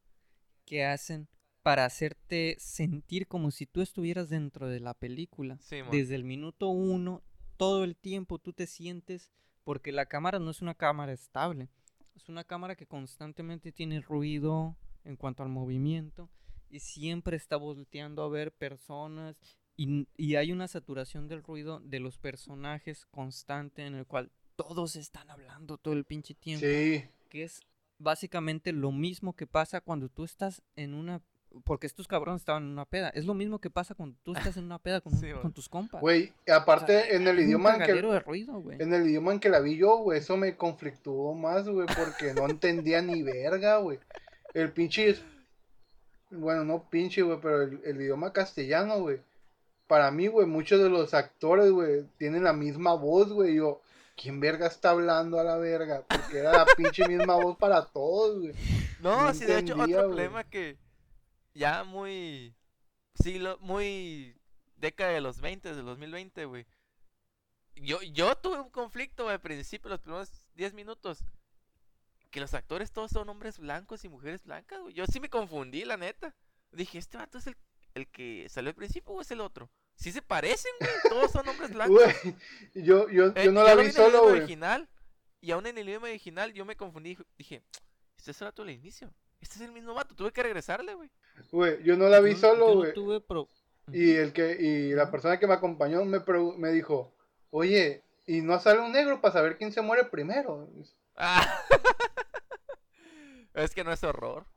que 0.66 0.84
hacen 0.84 1.28
para 1.62 1.86
hacerte 1.86 2.56
sentir 2.58 3.28
como 3.28 3.52
si 3.52 3.68
tú 3.68 3.82
estuvieras 3.82 4.30
dentro 4.30 4.68
de 4.68 4.80
la 4.80 4.96
película. 4.96 5.60
Simón. 5.60 5.92
Desde 5.92 6.16
el 6.16 6.24
minuto 6.24 6.70
uno, 6.70 7.22
todo 7.58 7.84
el 7.84 7.96
tiempo 7.96 8.40
tú 8.40 8.52
te 8.52 8.66
sientes, 8.66 9.30
porque 9.64 9.92
la 9.92 10.08
cámara 10.08 10.40
no 10.40 10.50
es 10.50 10.64
una 10.64 10.74
cámara 10.74 11.12
estable, 11.12 11.70
es 12.16 12.30
una 12.30 12.44
cámara 12.44 12.76
que 12.76 12.88
constantemente 12.88 13.72
tiene 13.72 14.02
ruido 14.02 14.76
en 15.04 15.16
cuanto 15.16 15.44
al 15.44 15.50
movimiento 15.50 16.30
y 16.70 16.80
siempre 16.80 17.38
está 17.38 17.58
volteando 17.58 18.24
a 18.24 18.30
ver 18.30 18.52
personas 18.52 19.40
y, 19.76 20.08
y 20.16 20.36
hay 20.36 20.52
una 20.52 20.68
saturación 20.68 21.28
del 21.28 21.44
ruido 21.44 21.80
de 21.80 22.00
los 22.00 22.18
personajes 22.18 23.06
constante 23.06 23.86
en 23.86 23.96
el 23.96 24.06
cual 24.06 24.32
todos 24.56 24.96
están 24.96 25.30
hablando 25.30 25.78
todo 25.78 25.94
el 25.94 26.06
pinche 26.06 26.34
tiempo 26.34 26.66
Sí, 26.66 27.04
que 27.30 27.44
es 27.44 27.62
básicamente 27.98 28.72
lo 28.74 28.92
mismo 28.92 29.36
que 29.36 29.48
pasa 29.48 29.82
cuando 29.82 30.10
tú 30.10 30.24
estás 30.24 30.62
en 30.76 30.94
una 30.94 31.22
porque 31.66 31.88
estos 31.88 32.08
cabrones 32.08 32.42
estaban 32.42 32.64
en 32.64 32.70
una 32.70 32.86
peda. 32.86 33.10
Es 33.10 33.26
lo 33.26 33.34
mismo 33.34 33.60
que 33.60 33.70
pasa 33.70 33.94
cuando 33.94 34.18
tú 34.24 34.34
estás 34.34 34.58
en 34.58 34.64
una 34.64 34.80
peda 34.80 35.02
con, 35.02 35.12
Sí, 35.20 35.28
tus 35.54 35.68
compas. 35.68 36.02
güey, 36.02 36.32
aparte 36.52 37.16
en 37.16 37.28
el 37.28 37.40
idioma 37.40 37.76
en 37.76 37.84
que 37.84 37.94
de 37.94 38.20
ruido, 38.20 38.64
en 38.72 38.94
el 38.94 39.08
idioma 39.08 39.34
en 39.34 39.40
que 39.40 39.50
la 39.50 39.60
vi 39.60 39.78
yo, 39.78 39.98
güey, 39.98 40.20
eso 40.20 40.38
me 40.38 40.56
conflictuó 40.56 41.34
más, 41.34 41.68
güey, 41.68 41.88
porque 41.88 42.34
no 42.34 42.48
entendía 42.48 43.02
ni 43.02 43.22
verga, 43.22 43.78
güey. 43.78 44.00
El 44.54 44.72
pinche 44.72 45.10
es- 45.10 45.22
bueno, 46.30 46.64
no 46.64 46.90
pinche, 46.90 47.22
güey, 47.22 47.40
pero 47.42 47.62
el, 47.64 47.82
el 47.84 48.02
idioma 48.02 48.32
castellano, 48.32 49.00
güey. 49.00 49.20
Para 49.88 50.10
mí, 50.12 50.28
güey, 50.28 50.48
muchos 50.48 50.82
de 50.82 50.90
los 50.90 51.14
actores, 51.14 51.70
güey, 51.72 52.06
tienen 52.18 52.44
la 52.46 52.54
misma 52.54 52.94
voz, 52.94 53.32
güey. 53.34 53.56
Yo, 53.56 53.82
¿quién 54.16 54.40
verga 54.40 54.68
está 54.68 54.92
hablando 54.92 55.40
a 55.40 55.44
la 55.44 55.58
verga? 55.58 56.04
Porque 56.08 56.38
era 56.38 56.54
la 56.54 56.66
pinche 56.78 57.06
misma 57.08 57.36
voz 57.36 57.58
para 57.58 57.84
todos, 57.86 58.40
güey. 58.40 58.54
No, 59.02 59.24
No 59.24 59.34
sí, 59.34 59.44
de 59.46 59.60
hecho, 59.60 59.74
entendía, 59.74 59.98
otro 59.98 60.10
problema 60.10 60.44
que 60.46 60.78
ya 61.54 61.84
muy 61.84 62.56
siglo, 63.16 63.58
muy 63.60 64.38
década 64.78 65.12
de 65.12 65.22
los 65.22 65.42
20, 65.42 65.76
del 65.76 65.86
2020, 65.86 66.46
güey. 66.46 66.66
Yo, 67.76 68.02
yo 68.04 68.36
tuve 68.36 68.60
un 68.62 68.70
conflicto 68.70 69.24
güey, 69.24 69.34
al 69.36 69.42
principio, 69.42 69.90
los 69.90 70.00
primeros 70.00 70.30
10 70.56 70.74
minutos. 70.74 71.26
Que 72.32 72.40
los 72.40 72.54
actores 72.54 72.92
todos 72.92 73.12
son 73.12 73.30
hombres 73.30 73.60
blancos 73.60 74.04
y 74.06 74.10
mujeres 74.10 74.44
blancas, 74.46 74.80
güey. 74.82 74.94
Yo 74.94 75.06
sí 75.06 75.20
me 75.20 75.30
confundí, 75.30 75.84
la 75.86 75.98
neta. 75.98 76.34
Dije, 76.72 76.98
¿este 76.98 77.18
vato 77.18 77.38
es 77.38 77.48
el, 77.48 77.58
el 77.94 78.08
que 78.08 78.48
salió 78.50 78.70
al 78.70 78.76
principio 78.76 79.14
o 79.14 79.22
es 79.22 79.30
el 79.32 79.42
otro? 79.42 79.70
Sí 79.96 80.12
se 80.14 80.22
parecen, 80.22 80.72
güey. 80.80 80.92
Todos 81.10 81.32
son 81.32 81.48
hombres 81.48 81.70
blancos. 81.74 82.02
Güey, 82.02 82.36
yo, 82.74 83.10
yo, 83.10 83.28
Eh, 83.36 83.44
yo 83.46 83.52
no 83.52 83.62
y 83.64 83.66
la 83.68 83.76
vi 83.76 83.82
en 83.82 83.88
el 83.88 83.94
solo, 83.94 84.24
güey. 84.24 84.38
original. 84.40 84.88
Y 85.42 85.52
aún 85.52 85.66
en 85.68 85.78
el 85.78 85.90
idioma 85.90 86.08
original 86.08 86.54
yo 86.54 86.64
me 86.66 86.76
confundí. 86.78 87.18
Dije, 87.38 87.64
este 88.18 88.32
es 88.32 88.42
el 88.42 88.46
vato 88.48 88.64
del 88.64 88.76
inicio. 88.76 89.14
Este 89.42 89.56
es 89.56 89.62
el 89.62 89.72
mismo 89.74 89.94
vato. 89.94 90.16
Tuve 90.16 90.32
que 90.32 90.44
regresarle, 90.44 90.94
güey. 90.96 91.12
Güey, 91.52 91.84
yo 91.84 91.98
no 91.98 92.08
la 92.08 92.20
vi 92.22 92.32
Yo- 92.34 92.38
solo, 92.40 92.68
yo 92.70 92.74
no 92.74 92.80
güey. 92.80 92.94
tuve 92.94 93.20
pro- 93.22 93.48
Y 93.92 94.12
el 94.16 94.32
que, 94.32 94.56
y 94.58 94.94
la 94.94 95.12
persona 95.12 95.38
que 95.40 95.48
me 95.48 95.56
acompañó 95.56 96.06
me, 96.06 96.20
pregu- 96.20 96.56
me 96.56 96.72
dijo, 96.72 97.14
oye, 97.50 98.04
¿y 98.26 98.42
no 98.42 98.58
sale 98.62 98.80
un 98.80 98.92
negro 98.94 99.20
para 99.20 99.34
saber 99.34 99.58
quién 99.58 99.74
se 99.74 99.82
muere 99.82 100.06
primero? 100.06 100.70
Ah. 101.18 101.60
es 103.54 103.74
que 103.74 103.84
no 103.84 103.92
es 103.92 104.04
horror. 104.04 104.48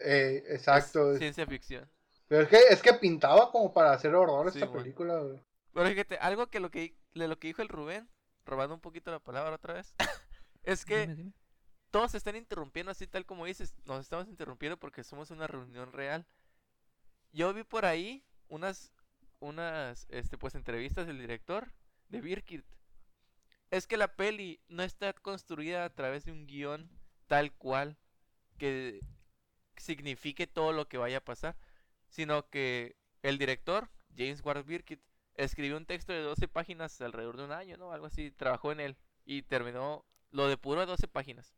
Eh, 0.00 0.42
es 0.46 0.54
exacto. 0.60 1.16
ciencia 1.16 1.46
ficción. 1.46 1.90
Pero 2.28 2.42
es 2.42 2.48
que, 2.48 2.56
es 2.70 2.82
que 2.82 2.94
pintaba 2.94 3.50
como 3.50 3.72
para 3.72 3.92
hacer 3.92 4.14
horror 4.14 4.50
Sí, 4.50 4.58
esta 4.58 4.72
película, 4.72 5.18
güey. 5.18 5.40
Pero 5.72 5.88
fíjate, 5.88 6.16
algo 6.18 6.48
que 6.48 6.60
lo 6.60 6.70
que, 6.70 6.96
de 7.14 7.28
lo 7.28 7.38
que 7.38 7.48
dijo 7.48 7.62
el 7.62 7.68
Rubén, 7.68 8.08
robando 8.44 8.74
un 8.74 8.80
poquito 8.80 9.10
la 9.10 9.18
palabra 9.20 9.54
otra 9.56 9.74
vez, 9.74 9.94
es 10.62 10.84
que 10.84 11.06
Dime, 11.06 11.14
dime. 11.14 11.32
todos 11.90 12.10
se 12.12 12.18
están 12.18 12.36
interrumpiendo 12.36 12.90
así 12.92 13.06
tal 13.06 13.26
como 13.26 13.46
dices. 13.46 13.74
Nos 13.84 14.00
estamos 14.00 14.28
interrumpiendo 14.28 14.78
porque 14.78 15.04
somos 15.04 15.30
una 15.30 15.46
reunión 15.46 15.92
real. 15.92 16.26
Yo 17.32 17.52
vi 17.54 17.64
por 17.64 17.84
ahí 17.86 18.24
unas, 18.48 18.92
unas, 19.40 20.06
este, 20.10 20.36
pues 20.38 20.54
entrevistas 20.54 21.06
del 21.06 21.18
director 21.18 21.72
de 22.08 22.20
Birkit. 22.20 22.64
Es 23.70 23.86
que 23.86 23.96
la 23.96 24.14
peli 24.16 24.60
no 24.68 24.82
está 24.82 25.12
construida 25.14 25.84
a 25.84 25.94
través 25.94 26.24
de 26.24 26.32
un 26.32 26.46
guion 26.46 26.90
tal 27.32 27.50
cual 27.54 27.96
que 28.58 29.00
signifique 29.78 30.46
todo 30.46 30.74
lo 30.74 30.86
que 30.86 30.98
vaya 30.98 31.16
a 31.16 31.24
pasar, 31.24 31.56
sino 32.10 32.46
que 32.50 32.94
el 33.22 33.38
director, 33.38 33.88
James 34.14 34.44
Ward 34.44 34.66
Birkit, 34.66 35.00
escribió 35.36 35.78
un 35.78 35.86
texto 35.86 36.12
de 36.12 36.20
12 36.20 36.46
páginas 36.46 37.00
alrededor 37.00 37.38
de 37.38 37.44
un 37.44 37.52
año, 37.52 37.78
¿no? 37.78 37.90
Algo 37.90 38.04
así, 38.04 38.30
trabajó 38.32 38.70
en 38.70 38.80
él 38.80 38.96
y 39.24 39.40
terminó 39.40 40.04
lo 40.30 40.46
depuró 40.46 40.80
de 40.80 40.86
12 40.86 41.08
páginas. 41.08 41.54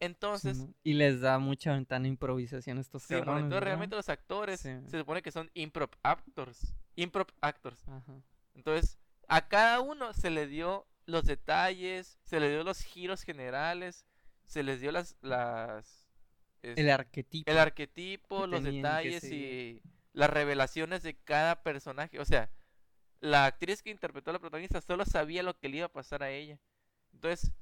Entonces, 0.00 0.56
Simón. 0.56 0.74
Y 0.82 0.94
les 0.94 1.20
da 1.20 1.38
mucha 1.38 1.72
ventana 1.72 2.08
improvisación 2.08 2.78
a 2.78 2.80
estos 2.80 3.04
Sí, 3.04 3.14
cabrones, 3.14 3.44
entonces 3.44 3.50
¿verdad? 3.50 3.64
realmente 3.64 3.94
los 3.94 4.08
actores 4.08 4.58
Sí. 4.58 4.70
se 4.88 4.98
supone 4.98 5.22
que 5.22 5.30
son 5.30 5.52
improv 5.54 5.90
actors. 6.02 6.74
Improv 6.96 7.28
actors. 7.40 7.86
Ajá. 7.86 8.20
Entonces, 8.56 8.98
a 9.28 9.46
cada 9.46 9.78
uno 9.78 10.12
se 10.14 10.30
le 10.30 10.48
dio 10.48 10.84
los 11.04 11.26
detalles, 11.26 12.18
se 12.24 12.40
le 12.40 12.50
dio 12.50 12.64
los 12.64 12.80
giros 12.80 13.22
generales, 13.22 14.04
se 14.46 14.62
les 14.62 14.80
dio 14.80 14.92
las 14.92 15.16
las 15.20 16.06
El 16.62 16.90
arquetipo. 16.90 17.50
el 17.50 17.58
arquetipo, 17.58 18.42
que 18.42 18.48
los 18.48 18.62
detalles 18.64 19.24
y 19.24 19.82
las 20.12 20.30
revelaciones 20.30 21.02
de 21.02 21.14
cada 21.16 21.62
personaje. 21.62 22.18
O 22.20 22.24
sea, 22.24 22.50
la 23.20 23.46
actriz 23.46 23.82
que 23.82 23.90
interpretó 23.90 24.30
a 24.30 24.34
la 24.34 24.38
protagonista 24.38 24.80
solo 24.80 25.04
sabía 25.04 25.42
lo 25.42 25.58
que 25.58 25.68
le 25.68 25.78
iba 25.78 25.86
a 25.86 25.92
pasar 25.92 26.22
a 26.22 26.30
ella. 26.30 26.58
Entonces, 27.12 27.52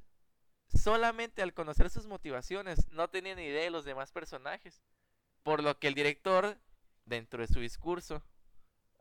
solamente 0.68 1.42
al 1.42 1.52
conocer 1.54 1.90
sus 1.90 2.06
motivaciones, 2.06 2.88
no 2.90 3.08
tenía 3.08 3.34
ni 3.34 3.42
idea 3.44 3.62
de 3.64 3.70
los 3.70 3.84
demás 3.84 4.12
personajes. 4.12 4.82
Por 5.42 5.62
lo 5.62 5.78
que 5.78 5.88
el 5.88 5.94
director, 5.94 6.58
dentro 7.04 7.40
de 7.42 7.48
su 7.52 7.60
discurso 7.60 8.22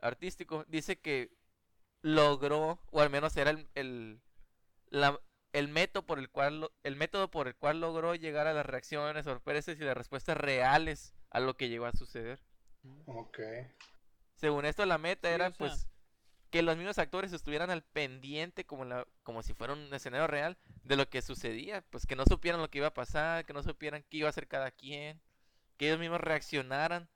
artístico, 0.00 0.64
dice 0.68 0.98
que 1.00 1.30
logró, 2.02 2.78
o 2.90 3.00
al 3.00 3.10
menos 3.10 3.36
era 3.36 3.50
el, 3.50 3.68
el, 3.74 4.20
la- 4.88 5.18
el 5.54 5.68
método 5.68 6.04
por 6.04 6.18
el 6.18 6.28
cual 6.28 6.60
lo- 6.60 6.72
el 6.82 6.96
método 6.96 7.30
por 7.30 7.46
el 7.46 7.54
cual 7.54 7.80
logró 7.80 8.14
llegar 8.14 8.46
a 8.48 8.52
las 8.52 8.66
reacciones, 8.66 9.24
sorpresas 9.24 9.76
y 9.78 9.84
las 9.84 9.96
respuestas 9.96 10.36
reales 10.36 11.14
a 11.30 11.38
lo 11.40 11.56
que 11.56 11.68
llegó 11.68 11.86
a 11.86 11.92
suceder. 11.92 12.40
Ok. 13.06 13.38
Según 14.34 14.64
esto, 14.66 14.84
la 14.84 14.98
meta 14.98 15.28
Sí, 15.28 15.34
era 15.34 15.46
o 15.46 15.50
sea- 15.50 15.58
pues 15.58 15.88
que 16.50 16.62
los 16.62 16.76
mismos 16.76 16.98
actores 16.98 17.32
estuvieran 17.32 17.70
al 17.70 17.82
pendiente 17.82 18.64
como, 18.66 18.84
la, 18.84 19.06
como 19.22 19.42
si 19.42 19.54
fuera 19.54 19.72
un 19.72 19.92
escenario 19.94 20.26
real 20.26 20.56
de 20.82 20.96
lo 20.96 21.08
que 21.08 21.22
sucedía, 21.22 21.82
pues 21.90 22.04
que 22.06 22.16
no 22.16 22.24
supieran 22.26 22.60
lo 22.60 22.68
que 22.70 22.78
iba 22.78 22.88
a 22.88 22.94
pasar, 22.94 23.44
que 23.44 23.52
no 23.52 23.62
supieran 23.62 24.04
qué 24.10 24.18
iba 24.18 24.28
a 24.28 24.30
hacer 24.30 24.46
cada 24.48 24.70
quien, 24.72 25.20
que 25.76 25.86
ellos 25.86 25.98
mismos 26.00 26.20
reaccionaran 26.20 27.08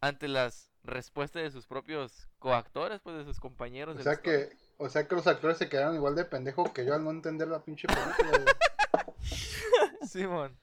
ante 0.00 0.28
las 0.28 0.70
respuestas 0.82 1.42
de 1.42 1.50
sus 1.50 1.66
propios 1.66 2.28
coactores, 2.38 3.00
pues 3.00 3.16
de 3.16 3.24
sus 3.24 3.40
compañeros. 3.40 3.96
O 3.98 4.02
sea 4.02 4.16
que, 4.16 4.50
o 4.76 4.88
sea 4.88 5.06
que 5.06 5.14
los 5.14 5.26
actores 5.26 5.58
se 5.58 5.68
quedaron 5.68 5.94
igual 5.94 6.14
de 6.14 6.24
pendejos 6.24 6.70
que 6.72 6.84
yo 6.84 6.94
al 6.94 7.04
no 7.04 7.10
entender 7.10 7.48
la 7.48 7.62
pinche 7.62 7.86
película. 7.86 8.44
Simón. 10.06 10.58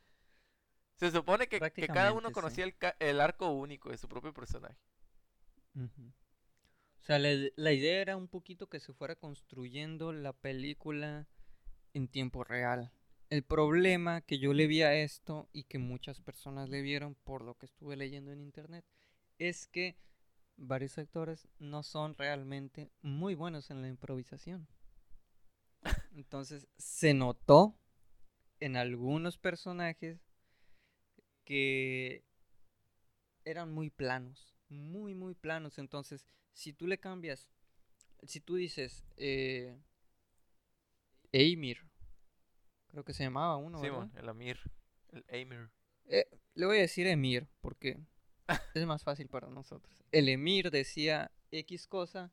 Se 0.96 1.12
supone 1.12 1.48
que, 1.48 1.60
que 1.72 1.88
cada 1.88 2.14
uno 2.14 2.28
sí. 2.28 2.34
conocía 2.34 2.64
el, 2.64 2.76
el 3.00 3.22
arco 3.22 3.50
único 3.50 3.90
de 3.90 3.98
su 3.98 4.08
propio 4.08 4.34
personaje. 4.34 4.78
O 5.76 7.04
sea, 7.04 7.18
la, 7.18 7.30
la 7.56 7.72
idea 7.72 8.02
era 8.02 8.18
un 8.18 8.28
poquito 8.28 8.68
que 8.68 8.80
se 8.80 8.94
fuera 8.94 9.16
construyendo 9.16 10.14
la 10.14 10.34
película 10.34 11.28
en 11.94 12.08
tiempo 12.08 12.44
real. 12.44 12.92
El 13.30 13.44
problema 13.44 14.22
que 14.22 14.38
yo 14.38 14.54
le 14.54 14.68
vi 14.68 14.84
a 14.84 14.94
esto 14.94 15.50
y 15.54 15.64
que 15.64 15.80
muchas 15.80 16.20
personas 16.20 16.70
le 16.70 16.82
vieron 16.82 17.16
por 17.16 17.44
lo 17.44 17.56
que 17.56 17.66
estuve 17.66 17.96
leyendo 17.96 18.32
en 18.32 18.42
internet 18.42 18.86
es 19.40 19.68
que 19.68 19.96
varios 20.58 20.98
actores 20.98 21.48
no 21.60 21.84
son 21.84 22.16
realmente 22.16 22.92
muy 23.02 23.36
buenos 23.36 23.72
en 23.72 23.82
la 23.82 23.88
improvisación. 23.88 24.68
Entonces 26.16 26.68
se 26.78 27.14
notó 27.14 27.76
en 28.60 28.78
algunos 28.78 29.38
personajes 29.38 30.20
que 31.46 32.24
eran 33.44 33.74
muy 33.74 33.90
planos, 33.90 34.56
muy, 34.70 35.16
muy 35.16 35.34
planos. 35.34 35.80
Entonces, 35.80 36.28
si 36.54 36.74
tú 36.74 36.88
le 36.88 37.00
cambias, 37.00 37.50
si 38.24 38.40
tú 38.40 38.56
dices, 38.56 39.04
eh, 39.18 39.78
Eimir, 41.32 41.90
creo 42.88 43.04
que 43.04 43.14
se 43.14 43.24
llamaba 43.24 43.58
uno, 43.58 43.82
el 43.84 44.30
Amir, 44.30 44.60
el 45.12 45.24
Amir. 45.30 45.70
Eh, 46.06 46.28
le 46.54 46.66
voy 46.66 46.78
a 46.78 46.82
decir 46.82 47.08
Emir 47.08 47.48
porque 47.62 48.00
es 48.74 48.86
más 48.86 49.04
fácil 49.04 49.28
para 49.28 49.48
nosotros. 49.50 49.94
El 50.12 50.30
Emir 50.30 50.72
decía 50.72 51.32
X 51.52 51.88
cosa, 51.88 52.32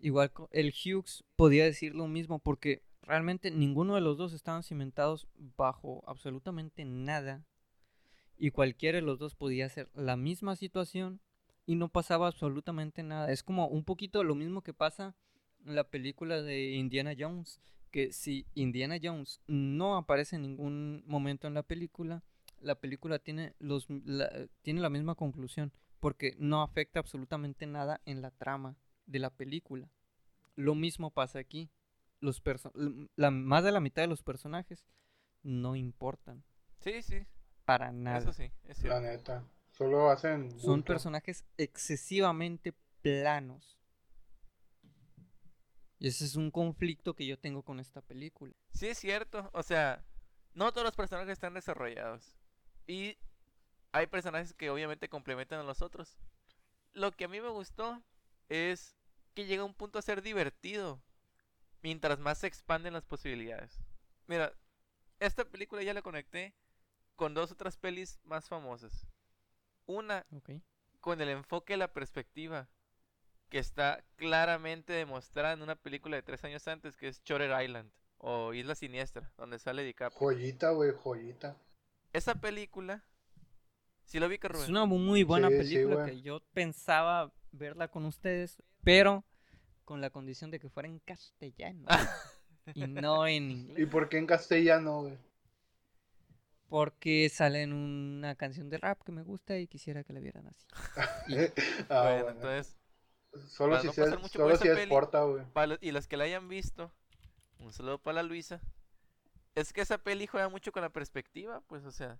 igual 0.00 0.32
el 0.50 0.72
Hughes 0.72 1.24
podía 1.36 1.64
decir 1.64 1.94
lo 1.94 2.08
mismo 2.08 2.38
porque 2.38 2.82
realmente 3.02 3.50
ninguno 3.50 3.94
de 3.94 4.00
los 4.00 4.16
dos 4.16 4.32
estaban 4.32 4.62
cimentados 4.62 5.28
bajo 5.56 6.02
absolutamente 6.06 6.84
nada 6.84 7.44
y 8.38 8.50
cualquiera 8.50 8.96
de 8.96 9.02
los 9.02 9.18
dos 9.18 9.34
podía 9.34 9.66
hacer 9.66 9.88
la 9.94 10.16
misma 10.16 10.56
situación 10.56 11.20
y 11.66 11.76
no 11.76 11.88
pasaba 11.88 12.26
absolutamente 12.26 13.02
nada. 13.02 13.30
Es 13.30 13.42
como 13.42 13.68
un 13.68 13.84
poquito 13.84 14.22
lo 14.24 14.34
mismo 14.34 14.62
que 14.62 14.74
pasa 14.74 15.14
en 15.64 15.74
la 15.74 15.84
película 15.84 16.42
de 16.42 16.72
Indiana 16.72 17.14
Jones, 17.18 17.60
que 17.90 18.12
si 18.12 18.46
Indiana 18.54 18.98
Jones 19.02 19.40
no 19.46 19.96
aparece 19.96 20.36
en 20.36 20.42
ningún 20.42 21.04
momento 21.06 21.46
en 21.46 21.54
la 21.54 21.62
película, 21.62 22.22
la 22.64 22.74
película 22.76 23.18
tiene 23.18 23.54
los 23.58 23.86
la, 23.88 24.48
tiene 24.62 24.80
la 24.80 24.90
misma 24.90 25.14
conclusión 25.14 25.72
porque 26.00 26.34
no 26.38 26.62
afecta 26.62 26.98
absolutamente 26.98 27.66
nada 27.66 28.00
en 28.04 28.22
la 28.22 28.30
trama 28.30 28.76
de 29.06 29.18
la 29.18 29.30
película. 29.30 29.88
Lo 30.56 30.74
mismo 30.74 31.10
pasa 31.10 31.38
aquí. 31.38 31.70
Los 32.20 32.42
la, 33.16 33.30
más 33.30 33.64
de 33.64 33.72
la 33.72 33.80
mitad 33.80 34.02
de 34.02 34.08
los 34.08 34.22
personajes 34.22 34.86
no 35.42 35.76
importan 35.76 36.42
Sí, 36.80 37.02
sí, 37.02 37.26
para 37.64 37.92
nada. 37.92 38.18
eso 38.18 38.32
sí, 38.32 38.50
es 38.64 38.82
La 38.84 39.00
neta. 39.00 39.44
Solo 39.72 40.10
hacen. 40.10 40.58
Son 40.60 40.82
personajes 40.82 41.44
excesivamente 41.56 42.74
planos. 43.02 43.78
Y 45.98 46.08
ese 46.08 46.24
es 46.24 46.36
un 46.36 46.50
conflicto 46.50 47.14
que 47.14 47.26
yo 47.26 47.38
tengo 47.38 47.62
con 47.62 47.80
esta 47.80 48.02
película. 48.02 48.54
Sí 48.72 48.88
es 48.88 48.98
cierto, 48.98 49.50
o 49.52 49.62
sea, 49.62 50.04
no 50.52 50.70
todos 50.72 50.84
los 50.84 50.94
personajes 50.96 51.32
están 51.32 51.54
desarrollados. 51.54 52.36
Y 52.86 53.16
hay 53.92 54.06
personajes 54.06 54.54
que 54.54 54.70
obviamente 54.70 55.08
complementan 55.08 55.60
a 55.60 55.64
los 55.64 55.82
otros. 55.82 56.18
Lo 56.92 57.12
que 57.12 57.24
a 57.24 57.28
mí 57.28 57.40
me 57.40 57.48
gustó 57.48 58.02
es 58.48 58.96
que 59.34 59.46
llega 59.46 59.64
un 59.64 59.74
punto 59.74 59.98
a 59.98 60.02
ser 60.02 60.22
divertido 60.22 61.02
mientras 61.82 62.18
más 62.18 62.38
se 62.38 62.46
expanden 62.46 62.92
las 62.92 63.04
posibilidades. 63.04 63.80
Mira, 64.26 64.52
esta 65.20 65.44
película 65.44 65.82
ya 65.82 65.94
la 65.94 66.02
conecté 66.02 66.54
con 67.16 67.34
dos 67.34 67.52
otras 67.52 67.76
pelis 67.76 68.18
más 68.24 68.48
famosas. 68.48 69.06
Una 69.86 70.26
con 71.00 71.20
el 71.20 71.28
enfoque 71.28 71.74
de 71.74 71.78
la 71.78 71.92
perspectiva 71.92 72.68
que 73.50 73.58
está 73.58 74.02
claramente 74.16 74.92
demostrada 74.92 75.52
en 75.52 75.62
una 75.62 75.76
película 75.76 76.16
de 76.16 76.22
tres 76.22 76.42
años 76.44 76.66
antes 76.66 76.96
que 76.96 77.08
es 77.08 77.22
Shutter 77.22 77.62
Island 77.62 77.90
o 78.18 78.54
Isla 78.54 78.74
Siniestra, 78.74 79.30
donde 79.36 79.58
sale 79.58 79.84
DiCaprio. 79.84 80.18
Joyita, 80.18 80.70
güey, 80.70 80.92
joyita. 80.92 81.56
Esa 82.14 82.34
película, 82.36 83.04
¿sí 84.04 84.18
lo 84.18 84.28
vi 84.28 84.38
que 84.38 84.48
Es 84.48 84.52
Rubén? 84.54 84.70
una 84.70 84.84
muy 84.86 85.22
buena 85.24 85.48
Sí, 85.50 85.58
película 85.58 86.04
que 86.06 86.22
yo 86.22 86.40
pensaba 86.54 87.32
verla 87.52 87.88
con 87.88 88.04
ustedes, 88.04 88.62
pero 88.82 89.24
con 89.84 90.00
la 90.00 90.10
condición 90.10 90.50
de 90.50 90.60
que 90.60 90.68
fuera 90.70 90.88
en 90.88 91.00
castellano 91.00 91.86
y 92.74 92.86
no 92.86 93.26
en 93.26 93.50
¿Y 93.50 93.54
inglés. 93.54 93.86
por 93.86 94.08
qué 94.08 94.18
en 94.18 94.26
castellano, 94.26 95.02
güey? 95.02 95.18
Porque 96.68 97.28
sale 97.30 97.62
en 97.62 97.72
una 97.72 98.34
canción 98.34 98.68
de 98.68 98.78
rap 98.78 99.02
que 99.02 99.12
me 99.12 99.22
gusta 99.22 99.58
y 99.58 99.66
quisiera 99.68 100.04
que 100.04 100.12
la 100.12 100.20
vieran 100.20 100.46
así. 100.46 100.66
Y 101.28 101.36
Ah, 101.88 102.02
Bueno, 102.02 102.24
bueno. 102.24 102.30
entonces, 102.32 102.76
Solo 103.48 103.78
si 103.80 103.86
no 103.88 103.92
se 103.92 104.04
solo 104.28 104.56
si 104.56 104.68
es 104.68 104.74
peli, 104.76 104.90
güey. 104.90 105.44
para 105.52 105.66
los- 105.68 105.78
y 105.82 105.92
los 105.92 106.06
que 106.08 106.16
la 106.16 106.24
hayan 106.24 106.48
visto, 106.48 106.92
un 107.60 107.72
saludo 107.72 107.98
para 107.98 108.16
la 108.16 108.22
Luisa. 108.24 108.60
Es 109.54 109.72
que 109.72 109.80
esa 109.82 109.98
peli 109.98 110.26
juega 110.26 110.48
mucho 110.48 110.72
con 110.72 110.82
la 110.82 110.90
perspectiva, 110.90 111.60
pues, 111.62 111.84
o 111.84 111.92
sea, 111.92 112.18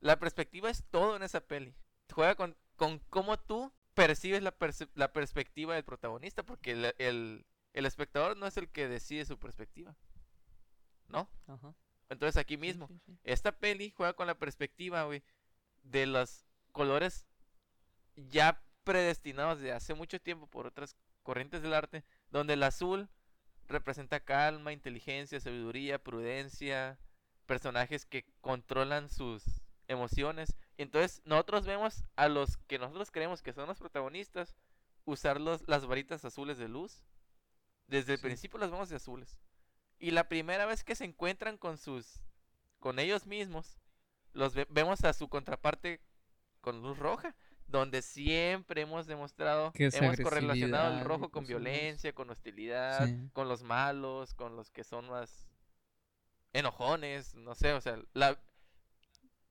la 0.00 0.18
perspectiva 0.18 0.70
es 0.70 0.84
todo 0.90 1.16
en 1.16 1.22
esa 1.22 1.40
peli. 1.40 1.74
Juega 2.14 2.34
con, 2.36 2.56
con 2.76 2.98
cómo 3.10 3.38
tú 3.38 3.72
percibes 3.94 4.42
la, 4.42 4.56
perce- 4.56 4.88
la 4.94 5.12
perspectiva 5.12 5.74
del 5.74 5.84
protagonista, 5.84 6.42
porque 6.44 6.72
el, 6.72 6.94
el, 6.98 7.46
el 7.72 7.86
espectador 7.86 8.36
no 8.36 8.46
es 8.46 8.56
el 8.56 8.68
que 8.70 8.88
decide 8.88 9.24
su 9.24 9.38
perspectiva, 9.38 9.96
¿no? 11.08 11.28
Ajá, 11.46 11.74
Entonces 12.08 12.36
aquí 12.36 12.54
sí, 12.54 12.58
mismo, 12.58 12.86
sí, 12.88 12.98
sí. 13.06 13.18
esta 13.24 13.52
peli 13.52 13.90
juega 13.90 14.12
con 14.14 14.26
la 14.26 14.38
perspectiva, 14.38 15.04
güey, 15.04 15.22
de 15.82 16.06
los 16.06 16.44
colores 16.72 17.26
ya 18.16 18.62
predestinados 18.84 19.60
de 19.60 19.72
hace 19.72 19.94
mucho 19.94 20.20
tiempo 20.20 20.46
por 20.46 20.66
otras 20.66 20.96
corrientes 21.22 21.62
del 21.62 21.74
arte, 21.74 22.04
donde 22.30 22.54
el 22.54 22.62
azul 22.62 23.08
representa 23.70 24.20
calma, 24.20 24.72
inteligencia, 24.72 25.40
sabiduría, 25.40 26.02
prudencia, 26.02 26.98
personajes 27.46 28.04
que 28.04 28.24
controlan 28.40 29.08
sus 29.08 29.62
emociones. 29.88 30.56
Entonces 30.76 31.22
nosotros 31.24 31.66
vemos 31.66 32.04
a 32.16 32.28
los 32.28 32.56
que 32.58 32.78
nosotros 32.78 33.10
creemos 33.10 33.42
que 33.42 33.52
son 33.52 33.66
los 33.68 33.78
protagonistas 33.78 34.54
usar 35.04 35.40
los- 35.40 35.66
las 35.66 35.86
varitas 35.86 36.24
azules 36.24 36.58
de 36.58 36.68
luz. 36.68 37.02
Desde 37.86 38.12
el 38.14 38.18
Sí. 38.18 38.24
principio 38.24 38.58
las 38.60 38.70
vemos 38.70 38.88
de 38.88 38.96
azules. 38.96 39.40
Y 39.98 40.12
la 40.12 40.28
primera 40.28 40.66
vez 40.66 40.84
que 40.84 40.94
se 40.94 41.04
encuentran 41.04 41.56
con 41.58 41.78
sus 41.78 42.20
con 42.78 42.98
ellos 42.98 43.26
mismos, 43.26 43.78
los 44.32 44.54
ve- 44.54 44.66
vemos 44.70 45.04
a 45.04 45.12
su 45.12 45.28
contraparte 45.28 46.00
con 46.62 46.80
luz 46.80 46.98
roja, 46.98 47.36
donde 47.70 48.02
siempre 48.02 48.82
hemos 48.82 49.06
demostrado, 49.06 49.72
Que 49.72 49.88
hemos 49.92 50.18
correlacionado 50.20 50.98
el 50.98 51.04
rojo 51.04 51.30
con 51.30 51.46
violencia, 51.46 52.12
con 52.12 52.28
hostilidad, 52.30 53.06
Sí. 53.06 53.30
con 53.32 53.48
los 53.48 53.62
malos, 53.62 54.34
con 54.34 54.56
los 54.56 54.70
que 54.70 54.84
son 54.84 55.08
más 55.08 55.48
enojones, 56.52 57.34
no 57.34 57.54
sé, 57.54 57.72
o 57.72 57.80
sea, 57.80 57.98
la 58.12 58.38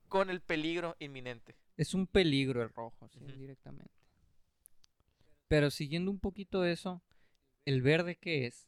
con 0.10 0.30
el 0.30 0.42
peligro 0.42 0.96
inminente. 1.00 1.56
Es 1.78 1.94
un 1.94 2.08
peligro 2.08 2.62
el 2.64 2.70
rojo, 2.70 3.08
sí, 3.10 3.20
directamente. 3.38 3.94
Pero 5.48 5.72
siguiendo 5.72 6.12
un 6.12 6.20
poquito 6.20 6.66
eso, 6.66 7.02
¿el 7.66 7.82
verde 7.82 8.16
qué 8.18 8.48
es? 8.48 8.68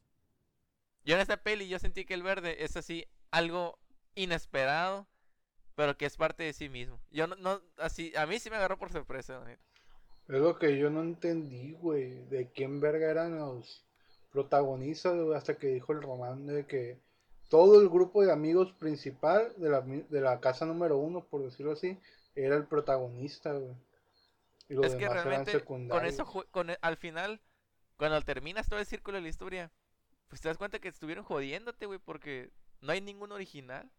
Yo 1.03 1.15
en 1.15 1.21
esta 1.21 1.37
peli 1.37 1.67
yo 1.67 1.79
sentí 1.79 2.05
que 2.05 2.13
el 2.13 2.23
verde 2.23 2.63
es 2.63 2.77
así 2.77 3.07
algo 3.31 3.79
inesperado, 4.15 5.07
pero 5.81 5.97
que 5.97 6.05
es 6.05 6.15
parte 6.15 6.43
de 6.43 6.53
sí 6.53 6.69
mismo. 6.69 6.99
Yo 7.09 7.25
no, 7.25 7.35
no 7.37 7.59
así, 7.77 8.15
a 8.15 8.27
mí 8.27 8.37
sí 8.37 8.51
me 8.51 8.57
agarró 8.57 8.77
por 8.77 8.91
sorpresa. 8.91 9.39
la 9.39 9.45
neta. 9.45 9.63
Es 10.27 10.39
lo 10.39 10.59
que 10.59 10.77
yo 10.77 10.91
no 10.91 11.01
entendí, 11.01 11.73
güey. 11.73 12.23
De 12.27 12.51
quién 12.51 12.79
verga 12.79 13.09
eran 13.09 13.39
los 13.39 13.83
protagonistas, 14.31 15.15
güey, 15.19 15.35
hasta 15.35 15.57
que 15.57 15.69
dijo 15.69 15.91
el 15.93 16.03
Román 16.03 16.45
de 16.45 16.67
que 16.67 16.99
todo 17.49 17.81
el 17.81 17.89
grupo 17.89 18.23
de 18.23 18.31
amigos 18.31 18.71
principal 18.73 19.55
de 19.57 19.69
la, 19.71 19.81
de 19.81 20.21
la 20.21 20.39
casa 20.39 20.67
número 20.67 20.99
uno, 20.99 21.25
por 21.25 21.41
decirlo 21.41 21.71
así, 21.71 21.97
era 22.35 22.55
el 22.57 22.67
protagonista, 22.67 23.51
güey. 23.53 23.73
Y 24.69 24.75
los 24.75 24.85
es 24.85 24.91
que 24.93 25.05
demás 25.05 25.13
eran 25.13 25.25
realmente 25.25 25.65
con 25.65 26.05
eso, 26.05 26.25
con 26.51 26.69
e- 26.69 26.77
al 26.83 26.97
final, 26.97 27.41
cuando 27.97 28.21
terminas 28.21 28.69
todo 28.69 28.77
el 28.77 28.85
círculo 28.85 29.17
de 29.17 29.23
la 29.23 29.29
historia, 29.29 29.71
pues 30.27 30.41
te 30.41 30.47
das 30.47 30.59
cuenta 30.59 30.77
que 30.77 30.89
estuvieron 30.89 31.23
jodiéndote, 31.23 31.87
güey, 31.87 31.97
porque 31.97 32.51
no 32.81 32.91
hay 32.91 33.01
ningún 33.01 33.31
original. 33.31 33.89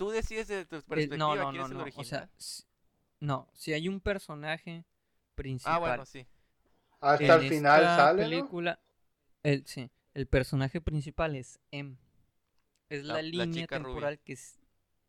Tú 0.00 0.08
decides 0.08 0.48
desde 0.48 0.64
tu 0.64 0.82
perspectiva 0.82 1.18
no, 1.18 1.36
no, 1.36 1.50
quién 1.50 1.60
no, 1.60 1.64
es 1.66 1.70
el 1.72 1.76
no. 1.76 1.82
original. 1.82 2.04
O 2.06 2.08
sea, 2.08 2.30
si- 2.38 2.64
no, 3.20 3.48
si 3.52 3.72
hay 3.74 3.86
un 3.86 4.00
personaje 4.00 4.86
principal 5.34 5.74
ah, 5.74 5.78
bueno, 5.78 6.06
sí. 6.06 6.26
Hasta 7.02 7.24
en 7.36 7.42
el 7.42 7.48
final 7.50 7.82
esta 7.82 7.96
sale, 7.96 8.22
¿no? 8.22 8.30
película, 8.30 8.80
el, 9.42 9.66
sí, 9.66 9.90
el 10.14 10.26
personaje 10.26 10.80
principal 10.80 11.36
es 11.36 11.60
M. 11.70 11.98
Es 12.88 13.04
La- 13.04 13.12
la, 13.14 13.16
la 13.16 13.22
línea 13.22 13.66
rubia. 13.66 13.66
temporal 13.66 14.18
que 14.20 14.32
es, 14.32 14.58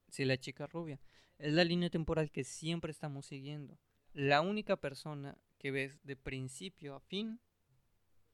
sí, 0.09 0.25
la 0.25 0.37
chica 0.37 0.67
rubia. 0.67 0.99
Es 1.39 1.53
la 1.53 1.63
línea 1.63 1.89
temporal 1.89 2.29
que 2.29 2.43
siempre 2.43 2.91
estamos 2.91 3.25
siguiendo. 3.25 3.77
La 4.13 4.41
única 4.41 4.75
persona 4.75 5.37
que 5.57 5.71
ves 5.71 6.03
de 6.03 6.17
principio 6.17 6.95
a 6.95 6.99
fin, 6.99 7.39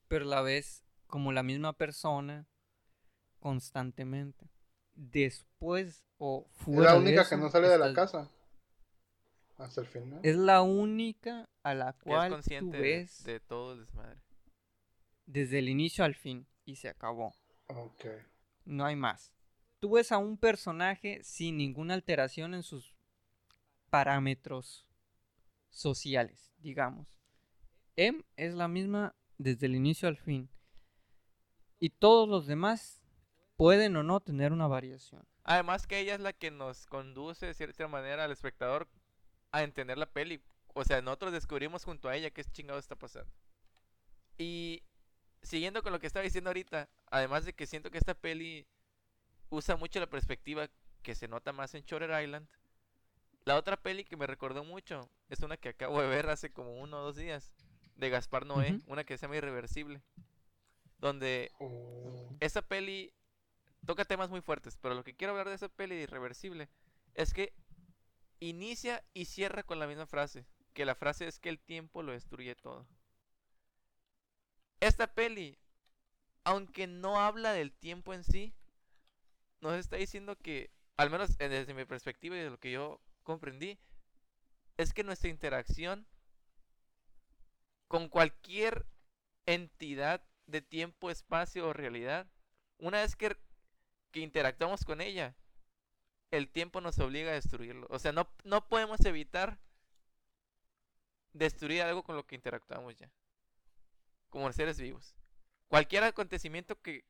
pero 0.08 0.26
la 0.26 0.42
ves 0.42 0.84
como 1.06 1.32
la 1.32 1.44
misma 1.44 1.74
persona 1.74 2.48
constantemente. 3.40 4.50
Después 4.98 6.04
o 6.18 6.48
Es 6.50 6.64
fuera 6.64 6.82
la 6.82 6.94
de 6.94 7.00
única 7.00 7.30
que 7.30 7.38
no 7.38 7.50
sale 7.50 7.70
de 7.70 7.78
la 7.78 7.94
casa. 7.94 8.30
Hasta 9.58 9.82
el 9.82 9.88
final. 9.88 10.20
Es 10.24 10.36
la 10.36 10.62
única 10.62 11.48
a 11.64 11.74
la 11.74 11.94
Que 11.94 12.00
es 12.00 12.04
cual 12.04 12.30
tú 12.30 12.36
consciente 12.36 12.78
de, 12.78 12.84
ves 12.84 13.24
de 13.24 13.40
todo 13.40 13.74
el 13.74 13.86
desmadre. 13.86 14.20
desde 15.26 15.60
el 15.60 15.70
inicio 15.70 16.04
al 16.04 16.16
fin 16.16 16.48
y 16.66 16.76
se 16.76 16.90
acabó. 16.90 17.34
Ok. 17.68 18.06
No 18.66 18.86
hay 18.86 18.96
más. 18.96 19.34
Tú 19.80 19.92
ves 19.92 20.12
a 20.12 20.18
un 20.18 20.38
personaje 20.38 21.24
sin 21.24 21.58
ninguna 21.58 21.94
alteración 21.94 22.56
en 22.56 22.64
sus 22.64 22.96
parámetros 23.92 24.88
sociales, 25.70 26.52
digamos. 26.58 27.08
M 27.96 28.24
es 28.36 28.54
la 28.56 28.68
misma 28.68 29.16
desde 29.38 29.68
el 29.68 29.76
inicio 29.76 30.08
al 30.08 30.18
fin. 30.18 30.50
Y 31.80 31.92
todos 31.92 32.28
los 32.28 32.48
demás 32.48 33.04
pueden 33.58 33.96
o 33.96 34.04
no 34.04 34.20
tener 34.20 34.54
una 34.54 34.68
variación. 34.68 35.28
Además 35.44 35.88
que 35.88 36.00
ella 36.00 36.16
es 36.16 36.22
la 36.22 36.34
que 36.34 36.52
nos 36.52 36.86
conduce 36.86 37.48
de 37.48 37.54
cierta 37.54 37.88
manera 37.88 38.24
al 38.24 38.32
espectador 38.32 38.88
a 39.52 39.64
entender 39.64 39.98
la 39.98 40.06
peli. 40.06 40.42
O 40.74 40.84
sea, 40.84 41.02
nosotros 41.02 41.34
descubrimos 41.34 41.84
junto 41.84 42.08
a 42.08 42.16
ella 42.16 42.30
qué 42.30 42.44
chingado 42.44 42.80
está 42.80 42.96
pasando. 42.96 43.32
Y 44.38 44.84
siguiendo 45.42 45.82
con 45.82 45.92
lo 45.92 46.00
que 46.00 46.08
estaba 46.08 46.24
diciendo 46.24 46.50
ahorita, 46.50 46.88
además 47.10 47.46
de 47.46 47.54
que 47.54 47.66
siento 47.66 47.90
que 47.90 47.98
esta 47.98 48.14
peli 48.14 48.68
usa 49.50 49.76
mucho 49.76 50.00
la 50.00 50.08
perspectiva 50.08 50.70
que 51.02 51.16
se 51.16 51.28
nota 51.28 51.52
más 51.52 51.74
en 51.74 51.84
Shutter 51.84 52.22
Island. 52.22 52.48
La 53.46 53.56
otra 53.56 53.78
peli 53.78 54.04
que 54.04 54.18
me 54.18 54.28
recordó 54.28 54.64
mucho 54.64 55.10
es 55.30 55.40
una 55.40 55.58
que 55.58 55.70
acabo 55.70 56.02
de 56.02 56.08
ver 56.08 56.30
hace 56.30 56.52
como 56.52 56.80
uno 56.80 57.00
o 57.00 57.04
dos 57.04 57.16
días, 57.16 57.54
de 57.96 58.10
Gaspar 58.10 58.46
Noé, 58.46 58.80
una 58.88 59.04
que 59.04 59.18
se 59.18 59.26
llama 59.26 59.38
Irreversible. 59.38 60.02
Donde 61.00 61.52
Oh, 61.60 62.36
esa 62.40 62.62
peli 62.62 63.14
toca 63.86 64.06
temas 64.06 64.30
muy 64.30 64.42
fuertes, 64.42 64.78
pero 64.78 64.96
lo 64.96 65.04
que 65.04 65.16
quiero 65.16 65.32
hablar 65.32 65.50
de 65.50 65.56
esa 65.56 65.70
peli 65.70 65.96
de 65.96 66.04
Irreversible 66.04 66.70
es 67.14 67.34
que 67.34 67.54
inicia 68.40 69.04
y 69.14 69.26
cierra 69.26 69.64
con 69.64 69.80
la 69.80 69.88
misma 69.88 70.06
frase, 70.06 70.46
que 70.74 70.86
la 70.86 70.96
frase 70.96 71.28
es 71.28 71.40
que 71.40 71.50
el 71.50 71.60
tiempo 71.60 72.04
lo 72.04 72.12
destruye 72.12 72.56
todo. 72.56 72.88
Esta 74.80 75.08
peli, 75.08 75.58
aunque 76.44 76.88
no 76.88 77.20
habla 77.20 77.52
del 77.54 77.72
tiempo 77.72 78.14
en 78.14 78.24
sí, 78.24 78.54
nos 79.62 79.74
está 79.76 79.96
diciendo 79.96 80.36
que, 80.36 80.70
al 80.98 81.10
menos 81.10 81.38
desde 81.38 81.74
mi 81.74 81.86
perspectiva 81.86 82.36
y 82.36 82.40
de 82.40 82.50
lo 82.52 82.60
que 82.60 82.72
yo 82.72 83.02
comprendí, 83.24 83.80
es 84.78 84.94
que 84.94 85.04
nuestra 85.04 85.30
interacción 85.30 86.06
con 87.88 88.10
cualquier 88.10 88.86
entidad 89.46 90.22
de 90.46 90.62
tiempo, 90.62 91.10
espacio 91.10 91.68
o 91.68 91.74
realidad, 91.74 92.28
una 92.78 93.02
vez 93.02 93.16
que, 93.16 93.36
que 94.18 94.24
interactuamos 94.24 94.84
con 94.84 95.00
ella, 95.00 95.36
el 96.32 96.50
tiempo 96.50 96.82
nos 96.82 96.98
obliga 96.98 97.30
a 97.30 97.36
destruirlo. 97.36 97.86
O 97.92 98.00
sea, 98.00 98.12
no, 98.12 98.28
no 98.44 98.68
podemos 98.68 99.00
evitar 99.06 99.60
destruir 101.34 101.84
algo 101.84 102.02
con 102.02 102.16
lo 102.16 102.26
que 102.26 102.34
interactuamos 102.34 102.96
ya. 102.96 103.12
Como 104.32 104.52
seres 104.52 104.80
vivos. 104.80 105.16
Cualquier 105.68 106.04
acontecimiento 106.04 106.82
que 106.82 107.06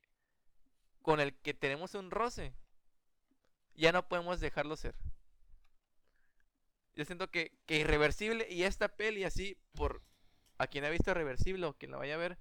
con 1.01 1.21
el 1.21 1.33
que 1.33 1.53
tenemos 1.53 1.95
un 1.95 2.11
roce, 2.11 2.53
ya 3.73 3.93
no 3.93 4.09
podemos 4.09 4.41
dejarlo 4.41 4.75
ser. 4.75 4.93
Yo 6.93 7.05
siento 7.05 7.31
que, 7.31 7.57
que 7.65 7.77
irreversible 7.79 8.47
y 8.49 8.63
esta 8.63 8.89
peli 8.89 9.23
así, 9.23 9.57
por 9.75 10.01
a 10.57 10.67
quien 10.67 10.83
ha 10.83 10.89
visto 10.89 11.13
Reversible 11.13 11.67
o 11.67 11.73
quien 11.73 11.91
la 11.91 11.97
vaya 11.97 12.15
a 12.15 12.17
ver, 12.17 12.37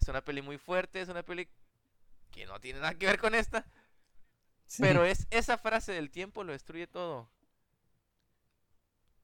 es 0.00 0.06
una 0.06 0.24
peli 0.24 0.42
muy 0.42 0.58
fuerte, 0.58 1.00
es 1.00 1.08
una 1.08 1.24
peli 1.24 1.48
que 2.30 2.46
no 2.46 2.60
tiene 2.60 2.80
nada 2.80 2.94
que 2.94 3.06
ver 3.06 3.18
con 3.18 3.34
esta, 3.34 3.66
pero 4.78 5.04
es 5.04 5.26
esa 5.30 5.58
frase 5.58 5.92
del 5.92 6.10
tiempo 6.10 6.44
lo 6.44 6.52
destruye 6.52 6.86
todo. 6.86 7.30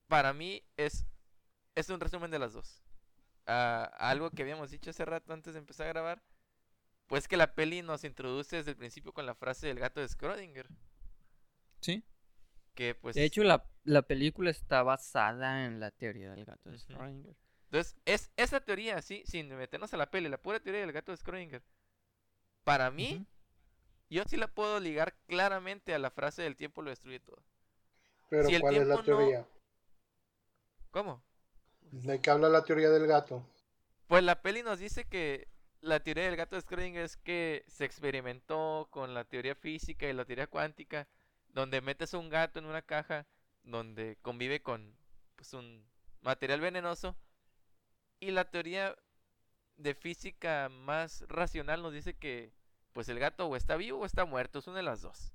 Para 0.09 0.33
mí 0.33 0.63
es, 0.77 1.07
es 1.75 1.89
un 1.91 2.01
resumen 2.01 2.31
de 2.31 2.39
las 2.39 2.53
dos. 2.53 2.83
Ah, 3.47 3.91
algo 3.99 4.31
que 4.31 4.43
habíamos 4.43 4.71
dicho 4.71 4.91
hace 4.91 5.05
rato 5.05 5.33
antes 5.33 5.55
de 5.55 5.61
empezar 5.61 5.87
a 5.87 5.91
grabar, 5.91 6.23
pues 7.07 7.29
que 7.29 7.37
la 7.37 7.55
peli 7.55 7.83
nos 7.83 8.05
introduce 8.05 8.57
desde 8.57 8.73
el 8.73 8.77
principio 8.77 9.13
con 9.13 9.27
la 9.27 9.35
frase 9.35 9.69
del 9.69 9.79
gato 9.79 10.01
de 10.01 10.07
Schrödinger. 10.07 10.67
Sí. 11.81 12.05
Que 12.75 12.95
pues. 12.95 13.15
De 13.15 13.25
hecho, 13.25 13.45
la, 13.45 13.65
la 13.85 14.03
película 14.03 14.51
está 14.51 14.83
basada 14.83 15.65
en 15.65 15.81
la 15.81 15.93
teoría 15.93 16.31
del 16.31 16.45
gato 16.45 16.71
de. 16.71 16.79
Schrödinger. 16.79 17.37
Entonces, 17.67 17.97
es 18.05 18.31
esa 18.37 18.61
teoría, 18.61 19.01
sí, 19.03 19.23
sin 19.27 19.49
meternos 19.57 19.93
a 19.95 19.97
la 19.97 20.11
peli, 20.11 20.29
la 20.29 20.41
pura 20.41 20.61
teoría 20.61 20.81
del 20.81 20.93
gato 20.93 21.13
de 21.13 21.19
Schrödinger. 21.19 21.63
Para 22.65 22.91
mí. 22.91 23.27
Yo 24.11 24.25
sí 24.27 24.37
la 24.37 24.49
puedo 24.49 24.81
ligar 24.81 25.15
claramente 25.27 25.95
a 25.95 25.99
la 25.99 26.11
frase 26.11 26.43
del 26.43 26.57
tiempo 26.57 26.83
lo 26.83 26.91
destruye 26.91 27.21
todo. 27.21 27.43
Pero 28.29 28.49
Si 28.49 28.59
¿cuál 28.61 28.77
es 28.77 28.87
la 28.87 28.97
no- 28.97 29.03
teoría? 29.05 29.47
¿Cómo? 30.91 31.23
¿De 31.93 32.21
qué 32.21 32.31
habla 32.31 32.49
la 32.49 32.65
teoría 32.65 32.91
del 32.91 33.07
gato? 33.07 33.45
Pues 34.07 34.23
la 34.23 34.41
peli 34.43 34.63
nos 34.63 34.79
dice 34.79 35.05
que 35.05 35.49
la 35.81 36.01
teoría 36.01 36.25
del 36.25 36.37
gato 36.37 36.57
de 36.57 36.63
Schrödinger 36.63 37.03
es 37.05 37.17
que 37.17 37.65
se 37.69 37.85
experimentó 37.85 38.89
con 38.91 39.15
la 39.15 39.25
teoría 39.25 39.55
física 39.55 40.07
y 40.09 40.13
la 40.13 40.25
teoría 40.25 40.47
cuántica, 40.47 41.09
donde 41.49 41.81
metes 41.81 42.15
un 42.15 42.29
gato 42.29 42.59
en 42.59 42.67
una 42.67 42.83
caja 42.83 43.27
donde 43.63 44.17
convive 44.23 44.63
con 44.63 44.97
pues, 45.37 45.53
un 45.55 45.85
material 46.23 46.61
venenoso 46.61 47.17
y 48.21 48.31
la 48.31 48.45
teoría 48.51 48.97
de 49.77 49.95
física 49.95 50.69
más 50.71 51.25
racional 51.29 51.83
nos 51.83 51.93
dice 51.93 52.15
que 52.15 52.53
pues 52.97 53.11
el 53.11 53.19
gato 53.19 53.47
o 53.47 53.57
está 53.57 53.77
vivo 53.77 53.99
o 53.99 54.07
está 54.07 54.25
muerto, 54.25 54.59
es 54.59 54.67
una 54.69 54.79
de 54.79 54.83
las 54.83 55.03
dos. 55.03 55.31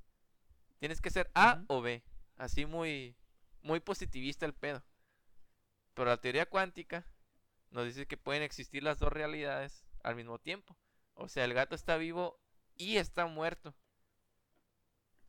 Tienes 0.80 1.00
que 1.00 1.12
ser 1.12 1.30
A 1.36 1.64
o 1.68 1.80
B, 1.80 2.02
así 2.38 2.66
muy 2.66 3.16
muy 3.62 3.80
positivista 3.80 4.48
el 4.48 4.56
pedo. 4.56 4.82
Pero 5.94 6.10
la 6.10 6.18
teoría 6.18 6.48
cuántica 6.48 7.06
nos 7.70 7.86
dice 7.86 8.08
que 8.08 8.18
pueden 8.18 8.42
existir 8.42 8.82
las 8.82 8.98
dos 8.98 9.14
realidades 9.14 9.86
al 10.02 10.16
mismo 10.16 10.40
tiempo. 10.40 10.76
O 11.14 11.30
sea, 11.30 11.46
el 11.46 11.54
gato 11.54 11.76
está 11.76 11.98
vivo 11.98 12.40
y 12.78 12.98
está 12.98 13.28
muerto. 13.28 13.76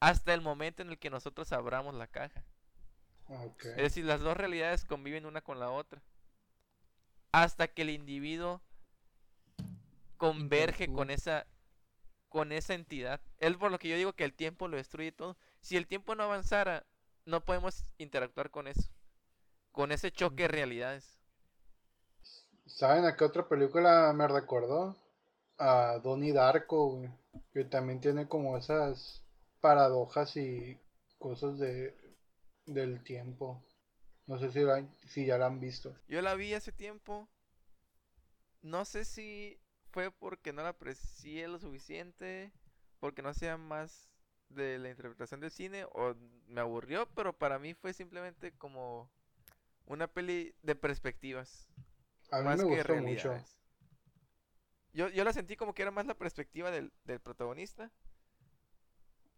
Hasta 0.01 0.33
el 0.33 0.40
momento 0.40 0.81
en 0.81 0.88
el 0.88 0.99
que 0.99 1.11
nosotros 1.11 1.53
abramos 1.53 1.95
la 1.95 2.07
caja. 2.07 2.47
Ok. 3.29 3.66
Es 3.66 3.77
decir, 3.77 4.07
las 4.07 4.23
dos 4.23 4.38
realidades 4.38 4.87
conviven 4.87 5.27
una 5.27 5.42
con 5.42 5.61
la 5.61 5.71
otra. 5.71 6.03
Hasta 7.31 7.68
que 7.68 7.83
el 7.83 7.90
individuo 7.90 8.62
converge 10.16 10.90
con 10.90 11.11
esa 11.11 11.47
con 12.33 12.51
esa 12.51 12.73
entidad. 12.75 13.21
Es 13.38 13.55
por 13.59 13.71
lo 13.71 13.79
que 13.79 13.88
yo 13.90 13.97
digo 13.97 14.14
que 14.14 14.25
el 14.25 14.33
tiempo 14.33 14.66
lo 14.66 14.79
destruye 14.79 15.12
todo. 15.12 15.37
Si 15.61 15.77
el 15.77 15.87
tiempo 15.87 16.14
no 16.14 16.23
avanzara, 16.25 16.87
no 17.27 17.45
podemos 17.45 17.85
interactuar 17.99 18.51
con 18.51 18.66
eso. 18.66 18.90
Con 19.71 19.92
ese 19.92 20.11
choque 20.11 20.45
de 20.45 20.49
realidades. 20.49 21.18
¿Saben 22.66 23.05
a 23.05 23.14
qué 23.16 23.25
otra 23.25 23.47
película 23.47 24.12
me 24.14 24.27
recordó? 24.27 24.97
A 25.59 25.99
Donnie 26.03 26.33
Darko, 26.33 26.97
güey. 26.97 27.11
Que 27.53 27.64
también 27.64 28.01
tiene 28.01 28.27
como 28.27 28.57
esas 28.57 29.23
paradojas 29.61 30.37
y 30.37 30.81
cosas 31.18 31.59
de 31.59 31.95
del 32.64 33.03
tiempo. 33.05 33.62
No 34.27 34.38
sé 34.38 34.51
si, 34.51 34.61
la- 34.61 34.88
si 35.07 35.27
ya 35.27 35.37
la 35.37 35.47
han 35.47 35.61
visto. 35.61 35.95
Yo 36.09 36.23
la 36.23 36.35
vi 36.35 36.55
hace 36.55 36.73
tiempo. 36.73 37.29
No 38.62 38.85
sé 38.87 39.05
si 39.05 39.59
fue 39.92 40.11
porque 40.11 40.52
no 40.52 40.62
la 40.62 40.70
aprecié 40.70 41.48
lo 41.48 41.59
suficiente, 41.59 42.52
porque 43.00 43.22
no 43.22 43.35
sea 43.35 43.57
más 43.57 44.11
de 44.48 44.78
la 44.78 44.90
interpretación 44.90 45.40
del 45.40 45.50
cine 45.50 45.85
o 45.92 46.14
me 46.48 46.61
aburrió, 46.61 47.09
pero 47.14 47.33
para 47.37 47.59
mí 47.59 47.74
fue 47.74 47.92
simplemente 47.94 48.52
como 48.52 49.11
una 49.87 50.09
peli 50.09 50.55
de 50.62 50.74
perspectivas, 50.76 51.68
A 52.33 52.40
mí 52.42 52.50
más 52.50 52.57
me 52.57 52.64
que 52.64 52.64
gustó 52.64 52.96
mucho. 52.96 53.33
realidades. 53.33 53.57
Yo, 54.94 55.09
yo 55.09 55.24
la 55.24 55.33
sentí 55.33 55.57
como 55.57 55.74
que 55.74 55.83
era 55.83 55.90
más 55.90 56.07
la 56.07 56.14
perspectiva 56.14 56.70
del, 56.70 56.92
del 57.05 57.20
protagonista, 57.20 57.90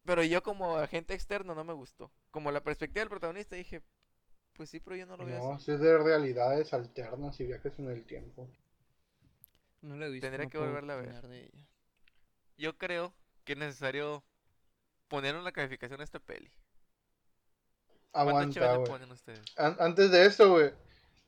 pero 0.04 0.22
yo 0.22 0.42
como 0.42 0.76
agente 0.76 1.14
externo 1.14 1.54
no 1.54 1.64
me 1.64 1.72
gustó. 1.72 2.12
Como 2.30 2.50
la 2.52 2.62
perspectiva 2.62 3.00
del 3.00 3.08
protagonista 3.10 3.56
dije, 3.56 3.82
pues 4.54 4.70
sí, 4.70 4.80
pero 4.80 4.96
yo 4.96 5.06
no 5.06 5.16
lo 5.16 5.26
veo 5.26 5.38
No, 5.38 5.54
así. 5.54 5.56
es 5.56 5.66
de 5.66 5.98
realidades 5.98 6.72
alternas 6.72 7.40
y 7.40 7.46
viajes 7.46 7.76
en 7.80 7.88
el 7.90 8.04
tiempo. 8.04 8.48
No 9.84 9.96
la 9.96 10.06
he 10.06 10.10
visto. 10.10 10.26
Tendría 10.26 10.46
no 10.46 10.50
que 10.50 10.58
volverla 10.58 10.94
a 10.94 10.96
ver. 10.96 11.20
de 11.28 11.40
ella. 11.44 11.66
Yo 12.56 12.76
creo 12.78 13.12
que 13.44 13.52
es 13.52 13.58
necesario 13.58 14.22
poner 15.08 15.36
una 15.36 15.52
calificación 15.52 16.00
a 16.00 16.04
esta 16.04 16.18
peli. 16.18 16.50
¿Cuántas 18.12 18.56
Aguanta, 18.56 18.76
güey. 18.76 18.88
ponen 18.88 19.10
ustedes? 19.12 19.40
An- 19.56 19.76
antes 19.80 20.10
de 20.10 20.24
eso, 20.26 20.50
güey, 20.52 20.70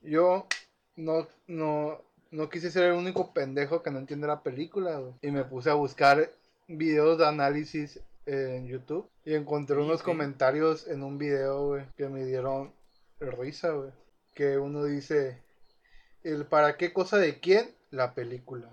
yo 0.02 0.46
no, 0.94 1.26
no, 1.48 2.00
no 2.30 2.48
quise 2.48 2.70
ser 2.70 2.84
el 2.84 2.92
único 2.92 3.32
pendejo 3.32 3.82
que 3.82 3.90
no 3.90 3.98
entiende 3.98 4.26
la 4.28 4.42
película, 4.42 4.96
güey. 4.98 5.14
Y 5.22 5.30
me 5.32 5.44
puse 5.44 5.68
a 5.70 5.74
buscar 5.74 6.30
videos 6.68 7.18
de 7.18 7.26
análisis 7.26 8.00
en 8.24 8.66
YouTube 8.68 9.08
y 9.24 9.34
encontré 9.34 9.76
Sí, 9.76 9.82
unos 9.82 9.98
sí. 10.00 10.04
comentarios 10.04 10.86
en 10.86 11.02
un 11.02 11.18
video, 11.18 11.66
güey, 11.66 11.84
que 11.96 12.08
me 12.08 12.24
dieron 12.24 12.72
risa, 13.20 13.70
güey. 13.70 13.90
Que 14.34 14.56
uno 14.58 14.84
dice, 14.84 15.42
el 16.22 16.46
para 16.46 16.76
qué 16.76 16.92
cosa 16.92 17.18
de 17.18 17.40
quién, 17.40 17.74
la 17.96 18.14
película. 18.14 18.68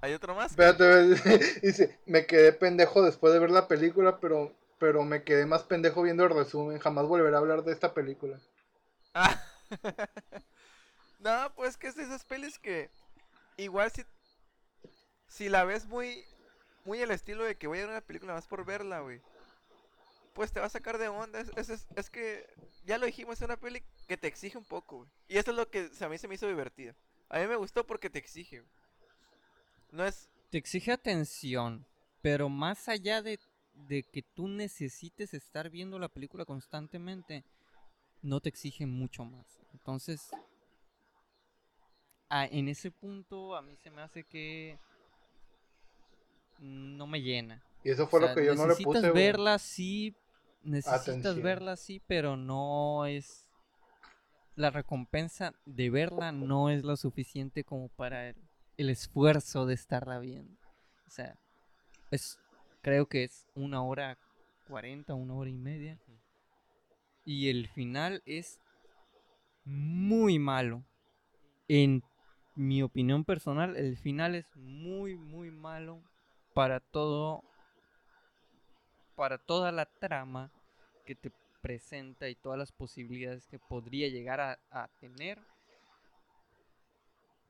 ¿Hay 0.00 0.14
otro 0.14 0.34
más? 0.34 0.52
Espérate, 0.52 1.06
dice, 1.62 1.98
me 2.06 2.24
quedé 2.26 2.52
pendejo 2.52 3.02
después 3.02 3.32
de 3.32 3.40
ver 3.40 3.50
la 3.50 3.66
película, 3.66 4.20
pero, 4.20 4.54
pero 4.78 5.04
me 5.04 5.24
quedé 5.24 5.44
más 5.44 5.64
pendejo 5.64 6.02
viendo 6.02 6.24
el 6.24 6.30
resumen. 6.30 6.78
Jamás 6.78 7.06
volveré 7.06 7.34
a 7.34 7.40
hablar 7.40 7.64
de 7.64 7.72
esta 7.72 7.94
película. 7.94 8.38
Ah. 9.14 9.42
no, 11.18 11.52
pues 11.56 11.76
que 11.76 11.88
es 11.88 11.96
de 11.96 12.04
esas 12.04 12.24
pelis 12.24 12.58
que 12.58 12.90
igual 13.56 13.90
si, 13.90 14.04
si 15.26 15.48
la 15.48 15.64
ves 15.64 15.86
muy, 15.86 16.24
muy 16.84 17.02
el 17.02 17.10
estilo 17.10 17.42
de 17.42 17.56
que 17.56 17.66
voy 17.66 17.78
a 17.78 17.82
ver 17.82 17.90
una 17.90 18.00
película 18.00 18.34
más 18.34 18.46
por 18.46 18.64
verla, 18.64 19.00
güey. 19.00 19.20
Pues 20.38 20.52
te 20.52 20.60
va 20.60 20.66
a 20.66 20.70
sacar 20.70 20.98
de 20.98 21.08
onda. 21.08 21.40
Es, 21.40 21.48
es- 21.56 21.68
es- 21.68 21.86
es 21.96 22.10
que, 22.10 22.46
ya 22.84 22.96
lo 22.96 23.06
dijimos, 23.06 23.34
es 23.40 23.42
una 23.44 23.56
peli 23.56 23.82
que 24.06 24.16
te 24.16 24.28
exige 24.28 24.56
un 24.56 24.64
poco, 24.64 24.98
güey. 24.98 25.10
Y 25.26 25.36
eso 25.36 25.50
es 25.50 25.56
lo 25.56 25.68
que 25.68 25.90
a 26.00 26.08
mí 26.08 26.16
se 26.16 26.28
me 26.28 26.36
hizo 26.36 26.46
divertida. 26.46 26.94
A 27.28 27.40
mí 27.40 27.48
me 27.48 27.56
gustó 27.56 27.84
porque 27.84 28.08
te 28.08 28.20
exige, 28.20 28.60
güey. 28.60 28.70
No 29.90 30.04
es... 30.04 30.28
Te 30.50 30.58
exige 30.58 30.92
atención, 30.92 31.84
pero 32.22 32.48
más 32.48 32.88
allá 32.88 33.20
de, 33.20 33.40
de 33.88 34.04
que 34.04 34.22
tú 34.22 34.46
necesites 34.46 35.34
estar 35.34 35.70
viendo 35.70 35.98
la 35.98 36.08
película 36.08 36.44
constantemente, 36.44 37.42
no 38.22 38.38
te 38.40 38.48
exige 38.48 38.86
mucho 38.86 39.24
más. 39.24 39.44
Entonces, 39.72 40.30
a- 42.28 42.46
en 42.46 42.68
ese 42.68 42.92
punto 42.92 43.56
a 43.56 43.62
mí 43.62 43.76
se 43.76 43.90
me 43.90 44.02
hace 44.02 44.22
que 44.22 44.78
no 46.60 47.08
me 47.08 47.20
llena. 47.22 47.60
Y 47.82 47.90
eso 47.90 48.04
O 48.04 48.06
fue 48.06 48.20
sea, 48.20 48.28
lo 48.28 48.34
que 48.36 48.46
yo 48.46 48.54
no 48.54 48.62
le 48.62 48.68
necesitas 48.68 48.94
puse, 48.94 49.10
güey. 49.10 49.22
verla 49.24 49.58
sí, 49.58 50.14
necesitas 50.62 51.08
Atención. 51.08 51.42
verla 51.42 51.76
sí, 51.76 52.02
pero 52.06 52.36
no 52.36 53.06
es 53.06 53.44
la 54.54 54.70
recompensa 54.70 55.54
de 55.66 55.88
verla 55.88 56.32
no 56.32 56.68
es 56.68 56.82
lo 56.82 56.96
suficiente 56.96 57.62
como 57.62 57.88
para 57.90 58.28
el, 58.28 58.36
el 58.76 58.90
esfuerzo 58.90 59.66
de 59.66 59.74
estarla 59.74 60.18
viendo. 60.18 60.58
O 61.06 61.10
sea, 61.10 61.38
es 62.10 62.38
creo 62.82 63.06
que 63.06 63.24
es 63.24 63.46
una 63.54 63.82
hora 63.82 64.18
cuarenta, 64.66 65.14
una 65.14 65.34
hora 65.34 65.50
y 65.50 65.56
media. 65.56 65.98
Y 67.24 67.50
el 67.50 67.68
final 67.68 68.22
es 68.24 68.60
muy 69.64 70.38
malo. 70.38 70.84
En 71.68 72.02
mi 72.54 72.82
opinión 72.82 73.24
personal, 73.24 73.76
el 73.76 73.96
final 73.96 74.34
es 74.34 74.46
muy, 74.56 75.16
muy 75.16 75.50
malo 75.50 76.02
para 76.54 76.80
todo. 76.80 77.44
Para 79.18 79.36
toda 79.36 79.72
la 79.72 79.84
trama 79.84 80.50
que 81.04 81.14
te 81.16 81.30
presenta 81.60 82.28
y 82.30 82.36
todas 82.36 82.58
las 82.58 82.72
posibilidades 82.72 83.46
que 83.48 83.58
podría 83.58 84.08
llegar 84.08 84.40
a, 84.40 84.58
a 84.70 84.88
tener. 85.00 85.38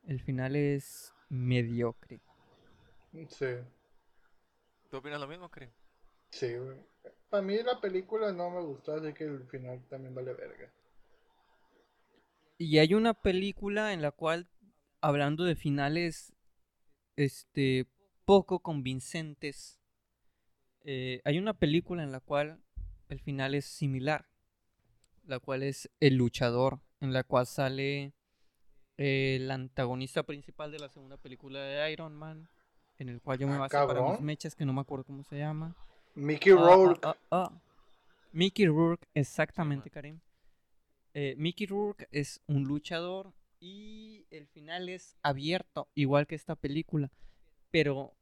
El 0.07 0.19
final 0.19 0.57
es 0.57 1.13
mediocre. 1.29 2.19
Sí, 3.29 3.45
¿Tú 4.89 4.97
opinas 4.97 5.19
lo 5.21 5.27
mismo, 5.27 5.49
creo? 5.49 5.71
sí, 6.31 6.55
güey. 6.57 6.77
Para 7.29 7.43
mí 7.43 7.57
la 7.63 7.79
película 7.79 8.31
no 8.31 8.49
me 8.49 8.61
gustó, 8.61 8.93
así 8.95 9.13
que 9.13 9.25
el 9.25 9.47
final 9.47 9.79
también 9.89 10.15
vale 10.15 10.33
verga. 10.33 10.73
Y 12.57 12.77
hay 12.79 12.93
una 12.93 13.13
película 13.13 13.93
en 13.93 14.01
la 14.01 14.11
cual, 14.11 14.49
hablando 15.01 15.45
de 15.45 15.55
finales, 15.55 16.33
este, 17.15 17.87
poco 18.25 18.59
convincentes, 18.59 19.78
eh, 20.83 21.21
hay 21.25 21.37
una 21.37 21.53
película 21.53 22.03
en 22.03 22.11
la 22.11 22.19
cual 22.19 22.59
el 23.09 23.19
final 23.19 23.55
es 23.55 23.65
similar, 23.65 24.27
la 25.25 25.39
cual 25.39 25.63
es 25.63 25.89
El 25.99 26.15
Luchador, 26.15 26.79
en 27.01 27.13
la 27.13 27.23
cual 27.23 27.45
sale 27.47 28.13
el 28.97 29.49
antagonista 29.51 30.23
principal 30.23 30.71
de 30.71 30.79
la 30.79 30.89
segunda 30.89 31.17
película 31.17 31.59
de 31.61 31.91
Iron 31.91 32.15
Man, 32.15 32.49
en 32.97 33.09
el 33.09 33.21
cual 33.21 33.39
yo 33.39 33.47
me 33.47 33.53
Ah, 33.55 33.59
basé 33.59 33.77
para 33.77 34.01
mis 34.11 34.19
mechas, 34.21 34.55
que 34.55 34.65
no 34.65 34.73
me 34.73 34.81
acuerdo 34.81 35.05
cómo 35.05 35.23
se 35.23 35.37
llama. 35.37 35.75
Mickey 36.15 36.51
Ah, 36.51 36.57
ah, 36.59 36.65
Rourke. 36.75 37.07
ah. 37.31 37.61
Mickey 38.31 38.67
Rourke, 38.67 39.07
exactamente, 39.13 39.89
Karim. 39.89 40.19
Eh, 41.13 41.33
Mickey 41.37 41.65
Rourke 41.65 42.07
es 42.11 42.41
un 42.47 42.63
luchador 42.65 43.33
Y 43.61 44.25
el 44.29 44.47
final 44.47 44.87
es 44.89 45.17
abierto, 45.21 45.89
igual 45.93 46.27
que 46.27 46.35
esta 46.35 46.55
película. 46.55 47.11
Pero 47.71 48.15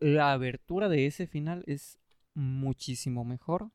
la 0.00 0.32
abertura 0.32 0.88
de 0.88 1.06
ese 1.06 1.26
final 1.26 1.64
es 1.66 1.98
muchísimo 2.34 3.24
mejor 3.24 3.70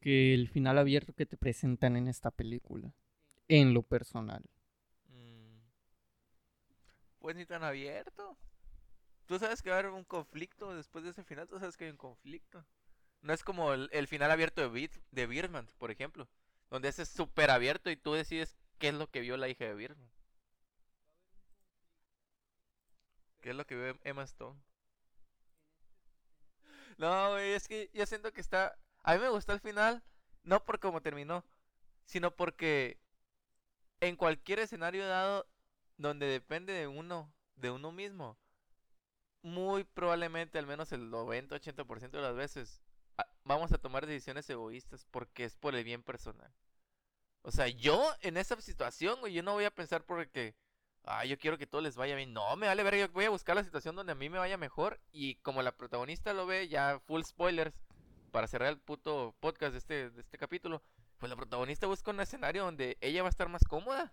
que 0.00 0.34
el 0.34 0.48
final 0.48 0.78
abierto 0.78 1.12
que 1.12 1.26
te 1.26 1.36
presentan 1.36 1.96
en 1.96 2.08
esta 2.08 2.30
película. 2.30 2.94
En 3.48 3.74
lo 3.74 3.82
personal. 3.82 4.42
Mm. 5.08 5.58
Pues 7.18 7.36
ni 7.36 7.44
tan 7.44 7.62
abierto. 7.62 8.36
Tú 9.26 9.38
sabes 9.38 9.62
que 9.62 9.70
va 9.70 9.76
a 9.76 9.78
haber 9.80 9.92
un 9.92 10.04
conflicto 10.04 10.74
después 10.74 11.04
de 11.04 11.10
ese 11.10 11.22
final, 11.22 11.48
tú 11.48 11.58
sabes 11.58 11.76
que 11.76 11.84
hay 11.84 11.90
un 11.90 11.96
conflicto. 11.96 12.64
No 13.22 13.32
es 13.32 13.44
como 13.44 13.74
el, 13.74 14.08
final 14.08 14.30
abierto 14.30 14.62
de, 14.62 14.68
Beat, 14.68 14.92
de 15.10 15.26
Birdman, 15.26 15.68
por 15.78 15.90
ejemplo, 15.90 16.28
donde 16.70 16.88
es 16.88 16.96
súper 17.08 17.50
abierto 17.50 17.90
y 17.90 17.96
tú 17.96 18.14
decides 18.14 18.56
qué 18.78 18.88
es 18.88 18.94
lo 18.94 19.08
que 19.08 19.20
vio 19.20 19.36
la 19.36 19.48
hija 19.48 19.66
de 19.66 19.74
Birdman. 19.74 20.10
¿Qué 23.42 23.50
es 23.50 23.56
lo 23.56 23.66
que 23.66 23.76
vio 23.76 23.98
Emma 24.04 24.22
Stone? 24.24 24.58
No, 26.98 27.30
güey, 27.30 27.52
es 27.52 27.68
que 27.68 27.90
yo 27.92 28.06
siento 28.06 28.32
que 28.32 28.40
está... 28.40 28.78
A 29.02 29.14
mí 29.14 29.20
me 29.20 29.28
gustó 29.28 29.52
el 29.52 29.60
final, 29.60 30.02
no 30.42 30.64
por 30.64 30.78
cómo 30.80 31.00
terminó, 31.00 31.44
sino 32.04 32.34
porque 32.34 33.00
en 34.00 34.16
cualquier 34.16 34.58
escenario 34.58 35.06
dado 35.06 35.46
donde 35.96 36.26
depende 36.26 36.72
de 36.72 36.86
uno, 36.86 37.32
de 37.56 37.70
uno 37.70 37.92
mismo, 37.92 38.38
muy 39.42 39.84
probablemente, 39.84 40.58
al 40.58 40.66
menos 40.66 40.92
el 40.92 41.10
90-80% 41.10 42.10
de 42.10 42.22
las 42.22 42.36
veces, 42.36 42.82
vamos 43.44 43.72
a 43.72 43.78
tomar 43.78 44.06
decisiones 44.06 44.48
egoístas 44.50 45.06
porque 45.10 45.44
es 45.44 45.56
por 45.56 45.74
el 45.74 45.84
bien 45.84 46.02
personal. 46.02 46.52
O 47.42 47.50
sea, 47.50 47.68
yo 47.68 48.14
en 48.20 48.36
esa 48.36 48.60
situación, 48.60 49.20
güey, 49.20 49.32
yo 49.32 49.42
no 49.42 49.54
voy 49.54 49.64
a 49.64 49.70
pensar 49.70 50.04
porque, 50.04 50.54
ah, 51.04 51.24
yo 51.24 51.38
quiero 51.38 51.58
que 51.58 51.66
todo 51.66 51.80
les 51.80 51.96
vaya 51.96 52.14
bien. 52.16 52.32
No, 52.32 52.56
me 52.56 52.66
vale 52.66 52.82
ver, 52.82 52.96
yo 52.96 53.08
voy 53.10 53.24
a 53.24 53.30
buscar 53.30 53.56
la 53.56 53.64
situación 53.64 53.96
donde 53.96 54.12
a 54.12 54.16
mí 54.16 54.28
me 54.28 54.38
vaya 54.38 54.56
mejor 54.56 55.00
y 55.12 55.36
como 55.36 55.62
la 55.62 55.72
protagonista 55.72 56.32
lo 56.32 56.46
ve, 56.46 56.68
ya 56.68 57.00
full 57.06 57.22
spoilers, 57.22 57.74
para 58.30 58.46
cerrar 58.46 58.68
el 58.68 58.78
puto 58.78 59.34
podcast 59.40 59.72
de 59.72 59.78
este, 59.78 60.10
de 60.10 60.20
este 60.20 60.38
capítulo, 60.38 60.82
pues 61.18 61.28
la 61.28 61.36
protagonista 61.36 61.86
busca 61.86 62.10
un 62.10 62.20
escenario 62.20 62.64
donde 62.64 62.96
ella 63.00 63.22
va 63.22 63.28
a 63.28 63.30
estar 63.30 63.48
más 63.48 63.64
cómoda, 63.64 64.12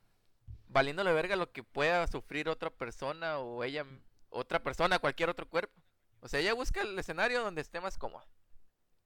valiéndole 0.68 1.14
verga 1.14 1.36
lo 1.36 1.52
que 1.52 1.64
pueda 1.64 2.06
sufrir 2.08 2.50
otra 2.50 2.70
persona 2.70 3.40
o 3.40 3.64
ella, 3.64 3.86
otra 4.30 4.62
persona, 4.62 5.00
cualquier 5.00 5.30
otro 5.30 5.48
cuerpo. 5.48 5.82
O 6.20 6.28
sea, 6.28 6.40
ella 6.40 6.54
busca 6.54 6.82
el 6.82 6.98
escenario 6.98 7.42
donde 7.42 7.62
esté 7.62 7.80
más 7.80 7.98
cómoda. 7.98 8.28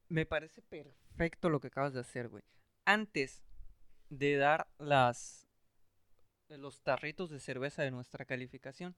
Me 0.07 0.25
parece 0.25 0.61
perfecto 0.61 1.49
lo 1.49 1.59
que 1.59 1.67
acabas 1.67 1.93
de 1.93 1.99
hacer, 1.99 2.29
güey. 2.29 2.43
Antes 2.85 3.43
de 4.09 4.35
dar 4.37 4.67
las 4.77 5.47
los 6.57 6.81
tarritos 6.81 7.29
de 7.29 7.39
cerveza 7.39 7.83
de 7.83 7.91
nuestra 7.91 8.25
calificación, 8.25 8.95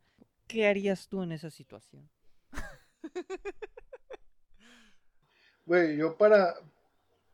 ¿qué 0.47 0.67
harías 0.67 1.07
tú 1.07 1.23
en 1.23 1.31
esa 1.31 1.49
situación? 1.49 2.09
Güey, 5.65 5.97
yo 5.97 6.17
para. 6.17 6.55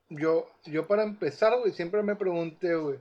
Yo, 0.09 0.49
yo 0.65 0.87
para 0.87 1.03
empezar, 1.03 1.57
güey, 1.59 1.71
siempre 1.71 2.01
me 2.01 2.15
pregunté, 2.15 2.75
güey, 2.75 2.99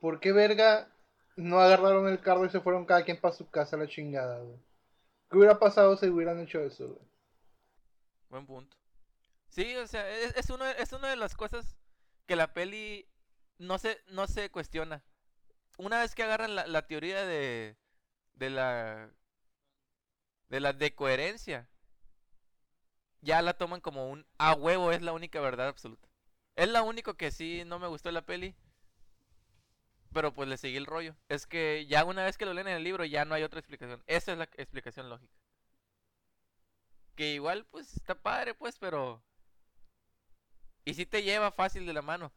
¿por 0.00 0.20
qué 0.20 0.32
verga 0.32 0.88
no 1.36 1.58
agarraron 1.58 2.08
el 2.08 2.20
carro 2.20 2.44
y 2.44 2.50
se 2.50 2.60
fueron 2.60 2.84
cada 2.84 3.04
quien 3.04 3.20
para 3.20 3.34
su 3.34 3.50
casa 3.50 3.74
a 3.74 3.80
la 3.80 3.88
chingada, 3.88 4.38
güey? 4.40 4.56
¿Qué 5.30 5.36
hubiera 5.36 5.58
pasado 5.58 5.96
si 5.96 6.06
hubieran 6.06 6.38
hecho 6.38 6.60
eso, 6.60 6.88
güey? 6.88 7.00
Buen 8.28 8.46
punto. 8.46 8.76
Sí, 9.48 9.74
o 9.76 9.86
sea, 9.88 10.08
es, 10.08 10.36
es, 10.36 10.50
uno, 10.50 10.64
es 10.64 10.92
una 10.92 11.10
de 11.10 11.16
las 11.16 11.34
cosas 11.34 11.76
que 12.26 12.36
la 12.36 12.52
peli 12.52 13.08
no 13.58 13.78
se, 13.78 14.00
no 14.08 14.28
se 14.28 14.50
cuestiona. 14.50 15.02
Una 15.76 16.00
vez 16.00 16.14
que 16.14 16.22
agarran 16.22 16.54
la, 16.54 16.86
teoría 16.86 17.24
de, 17.24 17.76
de 18.34 18.50
la 18.50 19.10
de 20.48 20.60
la 20.60 20.72
decoherencia, 20.72 21.68
ya 23.20 23.42
la 23.42 23.54
toman 23.54 23.80
como 23.80 24.08
un 24.10 24.26
a 24.38 24.54
huevo 24.54 24.92
es 24.92 25.02
la 25.02 25.12
única 25.12 25.40
verdad 25.40 25.68
absoluta. 25.68 26.08
Es 26.56 26.68
la 26.68 26.82
único 26.82 27.14
que 27.14 27.30
sí 27.32 27.64
no 27.66 27.78
me 27.78 27.88
gustó 27.88 28.10
la 28.12 28.22
peli, 28.24 28.54
pero 30.12 30.32
pues 30.32 30.48
le 30.48 30.56
seguí 30.56 30.76
el 30.76 30.86
rollo. 30.86 31.16
Es 31.28 31.46
que 31.46 31.86
ya 31.86 32.04
una 32.04 32.24
vez 32.24 32.38
que 32.38 32.46
lo 32.46 32.54
leen 32.54 32.68
en 32.68 32.76
el 32.76 32.84
libro 32.84 33.04
ya 33.04 33.24
no 33.24 33.34
hay 33.34 33.42
otra 33.42 33.58
explicación. 33.60 34.02
Esa 34.06 34.32
es 34.32 34.38
la 34.38 34.44
explicación 34.44 35.08
lógica. 35.08 35.34
Que 37.16 37.34
igual 37.34 37.66
pues 37.66 37.96
está 37.96 38.14
padre 38.14 38.54
pues, 38.54 38.78
pero 38.78 39.22
y 40.84 40.94
sí 40.94 41.06
te 41.06 41.22
lleva 41.22 41.50
fácil 41.50 41.86
de 41.86 41.92
la 41.94 42.02
mano, 42.02 42.32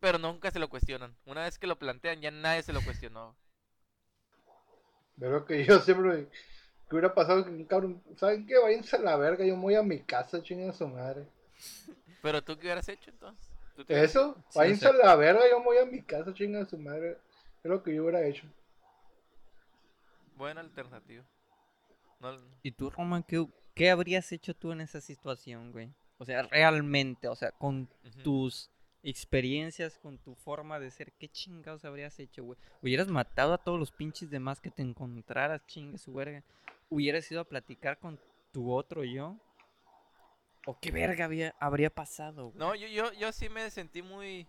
pero 0.00 0.18
nunca 0.18 0.50
se 0.50 0.58
lo 0.58 0.68
cuestionan. 0.68 1.16
Una 1.24 1.42
vez 1.44 1.58
que 1.58 1.66
lo 1.66 1.78
plantean 1.78 2.20
ya 2.20 2.30
nadie 2.30 2.62
se 2.62 2.72
lo 2.72 2.82
cuestionó. 2.82 3.36
Pero 5.18 5.44
que 5.44 5.64
yo 5.64 5.78
siempre. 5.80 6.28
¿Qué 6.88 6.94
hubiera 6.94 7.14
pasado? 7.14 7.44
Cabrón, 7.68 8.02
¿saben 8.16 8.46
qué? 8.46 8.58
Váyanse 8.58 8.96
a 8.96 9.00
la 9.00 9.16
verga, 9.16 9.44
yo 9.44 9.56
me 9.56 9.62
voy 9.62 9.74
a 9.74 9.82
mi 9.82 10.00
casa, 10.00 10.42
chinga 10.42 10.72
su 10.72 10.86
madre. 10.86 11.26
Pero 12.22 12.42
tú 12.42 12.54
qué 12.56 12.62
hubieras 12.66 12.88
hecho 12.88 13.10
entonces? 13.10 13.48
¿Tú 13.74 13.84
te 13.84 13.92
hubieras- 13.94 14.10
¿Eso? 14.10 14.34
Sí, 14.50 14.58
Váyanse 14.58 14.88
o 14.88 14.92
sea- 14.92 15.02
a 15.02 15.06
la 15.06 15.16
verga, 15.16 15.40
yo 15.50 15.58
me 15.58 15.64
voy 15.66 15.78
a 15.78 15.84
mi 15.86 16.02
casa, 16.02 16.32
chinga 16.32 16.64
su 16.66 16.78
madre. 16.78 17.18
Es 17.64 17.70
lo 17.70 17.82
que 17.82 17.94
yo 17.94 18.02
hubiera 18.04 18.24
hecho. 18.24 18.46
Buena 20.36 20.60
alternativa. 20.60 21.24
No, 22.20 22.36
¿Y 22.62 22.70
tú, 22.72 22.90
Roman, 22.90 23.22
qué, 23.22 23.46
qué 23.74 23.90
habrías 23.90 24.30
hecho 24.32 24.54
tú 24.54 24.70
en 24.72 24.80
esa 24.80 25.00
situación, 25.00 25.72
güey? 25.72 25.92
O 26.18 26.24
sea, 26.24 26.42
realmente, 26.42 27.28
o 27.28 27.34
sea, 27.36 27.50
con 27.52 27.88
tus 28.22 28.70
experiencias, 29.10 29.98
con 29.98 30.18
tu 30.18 30.34
forma 30.34 30.80
de 30.80 30.90
ser, 30.90 31.12
¿qué 31.12 31.28
chingados 31.28 31.84
habrías 31.84 32.18
hecho, 32.18 32.42
güey? 32.42 32.58
¿Hubieras 32.82 33.06
matado 33.06 33.54
a 33.54 33.58
todos 33.58 33.78
los 33.78 33.92
pinches 33.92 34.30
demás 34.30 34.60
que 34.60 34.70
te 34.70 34.82
encontraras, 34.82 35.64
chingue 35.66 35.96
su 35.96 36.12
verga? 36.12 36.42
¿Hubieras 36.90 37.30
ido 37.30 37.40
a 37.40 37.44
platicar 37.44 37.98
con 37.98 38.18
tu 38.52 38.72
otro 38.72 39.04
yo? 39.04 39.36
¿O 40.66 40.78
qué 40.80 40.90
verga 40.90 41.26
había, 41.26 41.54
habría 41.60 41.90
pasado, 41.90 42.48
güey? 42.48 42.58
No, 42.58 42.74
yo, 42.74 42.88
yo, 42.88 43.12
yo 43.12 43.30
sí 43.30 43.48
me 43.48 43.70
sentí 43.70 44.02
muy, 44.02 44.48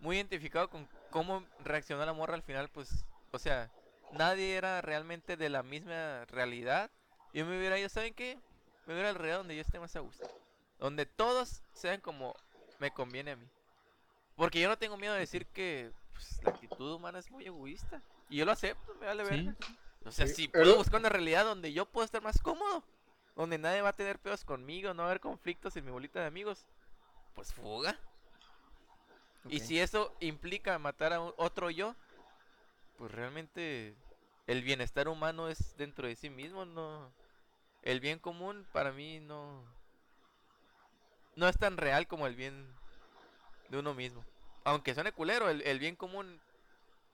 muy 0.00 0.16
identificado 0.16 0.68
con 0.68 0.86
cómo 1.10 1.42
reaccionó 1.64 2.04
la 2.04 2.12
morra 2.12 2.34
al 2.34 2.42
final, 2.42 2.68
pues, 2.68 3.06
o 3.32 3.38
sea, 3.38 3.70
nadie 4.12 4.56
era 4.56 4.82
realmente 4.82 5.38
de 5.38 5.48
la 5.48 5.62
misma 5.62 6.26
realidad. 6.26 6.90
Yo 7.32 7.46
me 7.46 7.56
hubiera 7.58 7.78
ido, 7.78 7.88
¿saben 7.88 8.12
qué? 8.12 8.38
Me 8.86 8.92
hubiera 8.92 9.08
al 9.08 9.14
realidad 9.14 9.38
donde 9.38 9.56
yo 9.56 9.62
esté 9.62 9.80
más 9.80 9.96
a 9.96 10.00
gusto. 10.00 10.28
Donde 10.78 11.06
todos 11.06 11.62
sean 11.72 12.02
como 12.02 12.34
me 12.78 12.90
conviene 12.90 13.30
a 13.30 13.36
mí. 13.36 13.46
Porque 14.36 14.60
yo 14.60 14.68
no 14.68 14.78
tengo 14.78 14.96
miedo 14.96 15.14
de 15.14 15.20
decir 15.20 15.46
que 15.46 15.90
pues, 16.12 16.40
la 16.44 16.50
actitud 16.50 16.92
humana 16.94 17.18
es 17.18 17.30
muy 17.30 17.44
egoísta. 17.46 18.02
Y 18.28 18.36
yo 18.36 18.44
lo 18.44 18.52
acepto, 18.52 18.94
me 18.96 19.06
vale 19.06 19.24
Sí. 19.24 19.30
verga. 19.30 19.56
O 20.04 20.10
sea, 20.12 20.26
Sí, 20.26 20.34
si 20.34 20.48
pero- 20.48 20.64
puedo 20.64 20.76
buscar 20.76 21.00
una 21.00 21.08
realidad 21.08 21.44
donde 21.44 21.72
yo 21.72 21.86
puedo 21.86 22.04
estar 22.04 22.22
más 22.22 22.38
cómodo, 22.40 22.84
donde 23.34 23.58
nadie 23.58 23.82
va 23.82 23.88
a 23.90 23.96
tener 23.96 24.18
pedos 24.18 24.44
conmigo, 24.44 24.94
no 24.94 25.02
va 25.02 25.08
a 25.08 25.10
haber 25.10 25.20
conflictos 25.20 25.76
en 25.76 25.84
mi 25.84 25.90
bolita 25.90 26.20
de 26.20 26.26
amigos, 26.26 26.64
pues 27.34 27.52
fuga. 27.52 27.98
Y 29.48 29.60
si 29.60 29.78
eso 29.80 30.14
implica 30.20 30.78
matar 30.78 31.12
a 31.12 31.20
otro 31.20 31.70
yo, 31.70 31.94
pues 32.98 33.12
realmente 33.12 33.94
el 34.46 34.62
bienestar 34.62 35.08
humano 35.08 35.48
es 35.48 35.76
dentro 35.76 36.08
de 36.08 36.16
sí 36.16 36.30
mismo, 36.30 36.64
no. 36.64 37.12
El 37.82 38.00
bien 38.00 38.18
común 38.18 38.66
para 38.72 38.90
mí 38.92 39.20
no. 39.20 39.62
No 41.36 41.48
es 41.48 41.58
tan 41.58 41.76
real 41.76 42.06
como 42.08 42.26
el 42.26 42.34
bien 42.34 42.66
de 43.70 43.78
uno 43.78 43.94
mismo. 43.94 44.24
Aunque 44.64 44.94
suene 44.94 45.12
culero, 45.12 45.48
el, 45.48 45.62
el 45.62 45.78
bien 45.78 45.96
común 45.96 46.40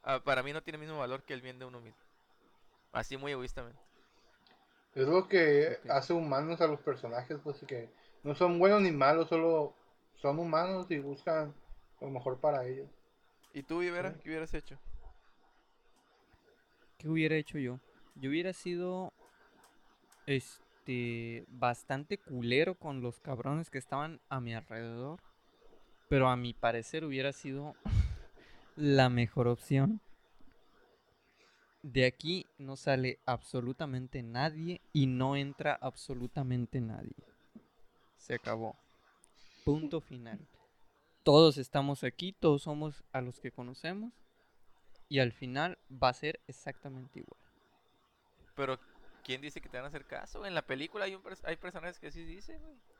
ah, 0.05 0.21
para 0.25 0.43
mí 0.43 0.53
no 0.53 0.63
tiene 0.63 0.77
el 0.77 0.83
mismo 0.83 0.99
valor 0.99 1.23
que 1.23 1.35
el 1.35 1.43
bien 1.43 1.59
de 1.59 1.65
uno 1.65 1.81
mismo. 1.81 2.01
Así 2.93 3.17
muy 3.17 3.33
egoístamente. 3.33 3.79
Es 4.95 5.09
lo 5.09 5.27
que 5.29 5.79
hace 5.89 6.13
humanos 6.13 6.61
a 6.61 6.67
los 6.67 6.81
personajes, 6.81 7.39
pues 7.43 7.59
que 7.67 7.89
no 8.23 8.35
son 8.35 8.59
buenos 8.59 8.83
ni 8.83 8.93
malos, 8.93 9.29
solo 9.29 9.75
son 10.17 10.39
humanos 10.39 10.91
y 10.91 10.99
buscan 10.99 11.55
lo 12.01 12.11
mejor 12.11 12.39
para 12.39 12.67
ellos. 12.67 12.89
¿Y 13.55 13.63
tú, 13.63 13.83
Ibera, 13.83 14.13
Sí. 14.13 14.21
qué 14.23 14.29
hubieras 14.31 14.53
hecho? 14.55 14.79
¿Qué 16.99 17.09
hubiera 17.09 17.37
hecho 17.37 17.59
yo? 17.59 17.81
Yo 18.15 18.31
hubiera 18.31 18.53
sido 18.53 19.13
este 20.27 21.45
bastante 21.49 22.19
culero 22.19 22.75
con 22.75 23.01
los 23.03 23.19
cabrones 23.21 23.71
que 23.71 23.79
estaban 23.79 24.21
a 24.29 24.41
mi 24.41 24.55
alrededor, 24.55 25.21
pero 26.13 26.29
a 26.29 26.37
mi 26.37 26.53
parecer 26.53 27.07
hubiera 27.07 27.33
sido 27.33 27.75
la 28.77 29.09
mejor 29.09 29.49
opción. 29.49 30.03
De 31.81 32.05
aquí 32.05 32.47
no 32.59 32.77
sale 32.77 33.19
absolutamente 33.25 34.23
nadie 34.23 34.83
y 34.93 35.07
no 35.07 35.37
entra 35.37 35.73
absolutamente 35.81 36.83
nadie. 36.83 37.17
Se 38.19 38.35
acabó. 38.35 38.77
Punto 39.65 40.03
final. 40.03 40.39
Todos 41.23 41.57
estamos 41.57 42.05
aquí, 42.05 42.35
todos 42.39 42.65
somos 42.65 43.03
a 43.13 43.23
los 43.23 43.41
que 43.41 43.51
conocemos 43.51 44.13
y 45.09 45.21
al 45.21 45.33
final 45.33 45.79
va 45.91 46.11
a 46.11 46.13
ser 46.13 46.41
exactamente 46.47 47.21
igual. 47.21 47.41
Pero, 48.55 48.79
¿quién 49.25 49.41
dice 49.41 49.63
que 49.63 49.71
te 49.71 49.79
van 49.79 49.87
a 49.87 49.89
hacer 49.89 50.05
caso? 50.05 50.45
En 50.45 50.55
la 50.55 50.67
película 50.67 51.07
hay, 51.07 51.19
hay 51.45 51.57
personajes 51.57 51.99
que 51.99 52.13
sí 52.13 52.23
dicen, 52.23 52.61
güey. 52.61 52.92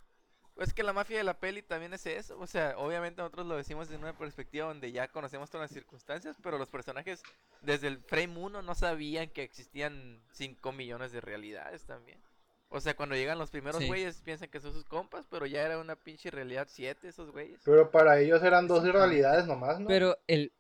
Es 0.59 0.75
que 0.75 0.83
la 0.83 0.93
mafia 0.93 1.17
de 1.19 1.25
la 1.25 1.39
peli 1.39 1.63
también 1.63 1.95
es 1.95 2.05
eso. 2.07 2.39
O 2.39 2.47
sea, 2.47 2.75
obviamente 2.77 3.23
nosotros 3.23 3.47
lo 3.47 3.57
decimos 3.57 3.91
en 3.91 4.01
una 4.01 4.13
perspectiva 4.17 4.67
donde 4.67 4.93
ya 4.93 5.09
conocemos 5.09 5.51
todas 5.51 5.71
las 5.71 5.75
circunstancias, 5.75 6.37
pero 6.43 6.59
los 6.59 6.69
personajes 6.69 7.23
desde 7.63 7.89
el 7.89 7.99
frame 7.99 8.37
1 8.39 8.63
no 8.63 8.75
sabían 8.75 9.31
que 9.31 9.43
existían 9.43 10.23
5 10.33 10.73
millones 10.73 11.11
de 11.13 11.21
realidades 11.23 11.85
también. 11.85 12.21
O 12.69 12.81
sea, 12.81 12.95
cuando 12.95 13.15
llegan 13.15 13.39
los 13.39 13.51
primeros 13.51 13.81
Sí. 13.81 13.87
güeyes 13.87 14.21
piensan 14.23 14.49
que 14.51 14.61
son 14.61 14.73
sus 14.73 14.85
compas, 14.85 15.27
pero 15.31 15.47
ya 15.47 15.63
era 15.63 15.79
una 15.79 15.97
pinche 15.97 16.31
realidad 16.31 16.69
7 16.71 17.09
esos 17.09 17.31
güeyes. 17.31 17.61
Pero 17.65 17.91
para 17.91 18.19
ellos 18.21 18.43
eran 18.43 18.67
dos 18.67 18.83
realidades 18.85 19.47
nomás, 19.47 19.79
¿no? 19.81 19.87
Pero 19.89 20.17
el, 20.27 20.53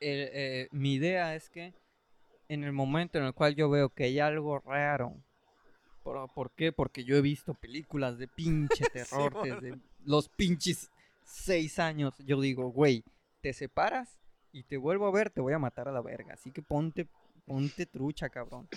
el, 0.00 0.28
eh, 0.32 0.68
mi 0.72 0.94
idea 0.94 1.34
es 1.34 1.48
que 1.48 1.74
en 2.48 2.64
el 2.64 2.72
momento 2.72 3.18
en 3.18 3.24
el 3.24 3.32
cual 3.34 3.54
yo 3.54 3.70
veo 3.70 3.88
que 3.88 4.04
hay 4.04 4.20
algo 4.20 4.58
raro, 4.60 5.16
¿por, 6.04 6.32
por 6.32 6.52
qué? 6.52 6.70
Porque 6.70 7.02
yo 7.02 7.16
he 7.16 7.20
visto 7.20 7.54
películas 7.54 8.18
de 8.18 8.28
pinche 8.28 8.84
terror 8.92 9.42
desde 9.42 9.80
los 10.04 10.28
pinches 10.28 10.90
seis 11.24 11.80
años. 11.80 12.14
Yo 12.18 12.40
digo, 12.40 12.70
güey, 12.70 13.02
te 13.40 13.52
separas 13.52 14.20
y 14.52 14.62
te 14.62 14.76
vuelvo 14.76 15.08
a 15.08 15.10
ver, 15.10 15.30
te 15.30 15.40
voy 15.40 15.54
a 15.54 15.58
matar 15.58 15.88
a 15.88 15.92
la 15.92 16.02
verga. 16.02 16.34
Así 16.34 16.52
que 16.52 16.62
ponte, 16.62 17.08
ponte 17.44 17.86
trucha, 17.86 18.28
cabrón. 18.28 18.68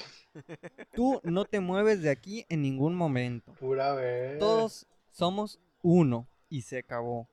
Tú 0.95 1.21
no 1.23 1.45
te 1.45 1.59
mueves 1.59 2.01
de 2.01 2.09
aquí 2.09 2.45
en 2.49 2.63
ningún 2.63 2.95
momento. 2.95 3.53
Pura 3.59 3.93
vez. 3.93 4.39
Todos 4.39 4.87
somos 5.11 5.59
uno 5.83 6.27
y 6.49 6.61
se 6.63 6.79
acabó. 6.79 7.27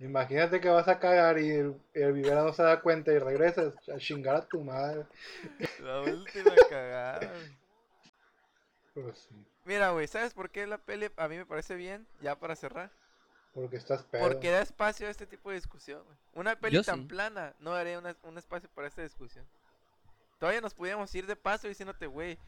Imagínate 0.00 0.60
que 0.60 0.68
vas 0.68 0.86
a 0.86 1.00
cagar 1.00 1.40
y 1.40 1.50
el, 1.50 1.74
el 1.92 2.12
vivero 2.12 2.44
no 2.44 2.52
se 2.52 2.62
da 2.62 2.80
cuenta 2.80 3.12
y 3.12 3.18
regresas 3.18 3.74
a 3.88 3.98
chingar 3.98 4.36
a 4.36 4.46
tu 4.46 4.62
madre. 4.62 5.04
La 5.80 6.02
última 6.02 6.54
cagada. 6.70 7.32
Pues 9.02 9.18
sí, 9.28 9.34
Mira, 9.64 9.90
güey, 9.90 10.06
¿sabes 10.08 10.32
por 10.34 10.50
qué 10.50 10.66
la 10.66 10.78
peli 10.78 11.10
a 11.16 11.28
mí 11.28 11.36
me 11.36 11.46
parece 11.46 11.74
bien? 11.74 12.06
Ya 12.20 12.38
para 12.38 12.56
cerrar. 12.56 12.90
porque 13.54 13.76
estás 13.76 14.04
pedo. 14.04 14.22
Porque 14.28 14.50
da 14.50 14.60
espacio 14.62 15.06
a 15.08 15.10
este 15.10 15.26
tipo 15.26 15.48
de 15.50 15.56
discusión. 15.56 16.02
güey. 16.04 16.16
Una 16.34 16.54
peli 16.56 16.76
Yo 16.76 16.82
tan 16.84 17.00
sí. 17.00 17.06
plana 17.06 17.54
no 17.58 17.72
daría 17.72 17.98
una- 17.98 18.16
un 18.22 18.38
espacio 18.38 18.68
para 18.74 18.86
esta 18.88 19.02
discusión. 19.02 19.44
Todavía 20.38 20.60
nos 20.60 20.74
pudiéramos 20.74 21.12
ir 21.16 21.26
de 21.26 21.34
paso 21.34 21.66
diciéndote, 21.66 22.06
güey. 22.06 22.38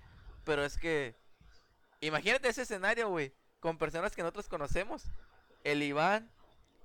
Pero 0.44 0.64
es 0.64 0.78
que. 0.78 1.14
Imagínate 2.00 2.48
ese 2.48 2.62
escenario, 2.62 3.08
güey. 3.08 3.32
Con 3.60 3.76
personas 3.76 4.14
que 4.14 4.22
nosotros 4.22 4.48
conocemos. 4.48 5.04
El 5.64 5.82
Iván, 5.82 6.30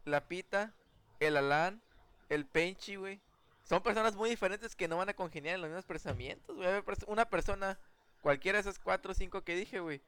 la 0.05 0.27
Pita, 0.27 0.73
el 1.19 1.37
Alan, 1.37 1.81
el 2.29 2.45
Penchi, 2.45 2.95
güey. 2.95 3.21
Son 3.63 3.81
personas 3.83 4.15
muy 4.15 4.29
diferentes 4.29 4.75
que 4.75 4.87
no 4.87 4.97
van 4.97 5.09
a 5.09 5.13
congeniar 5.13 5.55
en 5.55 5.61
los 5.61 5.69
mismos 5.69 5.85
pensamientos, 5.85 6.55
güey. 6.55 6.67
Una 7.07 7.25
persona, 7.29 7.77
cualquiera 8.25 8.57
de 8.57 8.61
esas 8.61 8.79
cuatro 8.79 9.11
o 9.11 9.13
cinco 9.13 9.43
que 9.43 9.55
dije, 9.55 9.79
güey. 9.81 10.01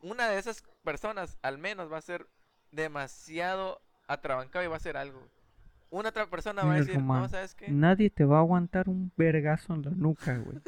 Una 0.00 0.28
de 0.28 0.38
esas 0.38 0.62
personas, 0.84 1.38
al 1.42 1.58
menos, 1.58 1.92
va 1.92 1.98
a 1.98 2.02
ser 2.02 2.28
demasiado 2.70 3.80
atrabancado 4.06 4.64
y 4.64 4.68
va 4.68 4.74
a 4.74 4.76
hacer 4.76 4.96
algo. 4.96 5.26
Una 5.90 6.10
otra 6.10 6.30
persona 6.30 6.62
va 6.62 6.74
a 6.74 6.78
decir, 6.78 7.02
no, 7.02 7.28
¿sabes 7.28 7.56
qué? 7.56 7.68
Nadie 7.68 8.10
te 8.10 8.24
va 8.24 8.36
a 8.36 8.40
aguantar 8.42 8.88
un 8.88 9.10
vergazo 9.16 9.74
en 9.74 9.82
la 9.82 9.90
nuca, 9.90 10.38
güey. 10.38 10.58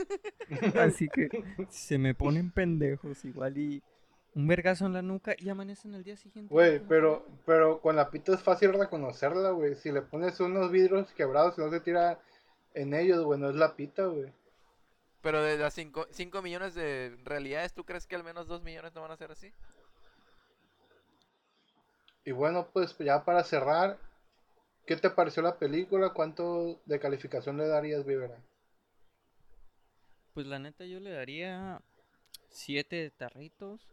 Así 0.81 1.09
que 1.09 1.29
se 1.69 1.97
me 1.97 2.13
ponen 2.13 2.51
pendejos 2.51 3.25
igual 3.25 3.57
y 3.57 3.85
un 4.35 4.49
vergazo 4.49 4.87
en 4.87 4.95
la 4.95 5.03
nuca 5.03 5.37
y 5.39 5.49
amanecen 5.49 5.95
el 5.95 6.03
día 6.03 6.17
siguiente. 6.17 6.53
Güey, 6.53 6.81
pero, 6.89 7.25
pero 7.47 7.81
con 7.81 7.95
la 7.95 8.11
pita 8.11 8.35
es 8.35 8.43
fácil 8.43 8.73
reconocerla, 8.73 9.53
güey. 9.53 9.77
Si 9.77 9.93
le 9.93 10.03
pones 10.03 10.41
unos 10.41 10.73
vidrios 10.73 11.13
quebrados 11.13 11.57
y 11.57 11.61
no 11.61 11.71
se 11.71 11.79
tira 11.79 12.19
en 12.75 12.95
ellos, 12.95 13.25
güey, 13.25 13.39
no 13.39 13.51
es 13.51 13.55
la 13.55 13.77
pita, 13.77 14.07
güey. 14.07 14.33
Pero 15.23 15.43
de 15.43 15.59
las 15.59 15.75
5 15.75 16.43
millones 16.43 16.75
de 16.75 17.17
realidades, 17.25 17.75
¿tú 17.75 17.85
crees 17.85 18.07
que 18.07 18.17
al 18.17 18.25
menos 18.25 18.47
2 18.47 18.63
millones 18.63 18.95
no 18.95 19.03
van 19.03 19.11
a 19.11 19.17
ser 19.17 19.31
así? 19.31 19.53
Y 22.25 22.33
bueno, 22.33 22.69
pues 22.73 22.97
ya 22.99 23.25
para 23.25 23.45
cerrar, 23.45 23.99
¿qué 24.87 24.97
te 24.97 25.11
pareció 25.11 25.43
la 25.43 25.59
película? 25.59 26.15
¿Cuánto 26.15 26.81
de 26.87 26.99
calificación 27.01 27.57
le 27.59 27.67
darías, 27.67 28.07
Vivera? 28.07 28.43
Pues 30.33 30.47
la 30.47 30.59
neta 30.59 30.85
yo 30.85 31.01
le 31.01 31.11
daría 31.11 31.83
siete 32.49 33.11
tarritos 33.11 33.89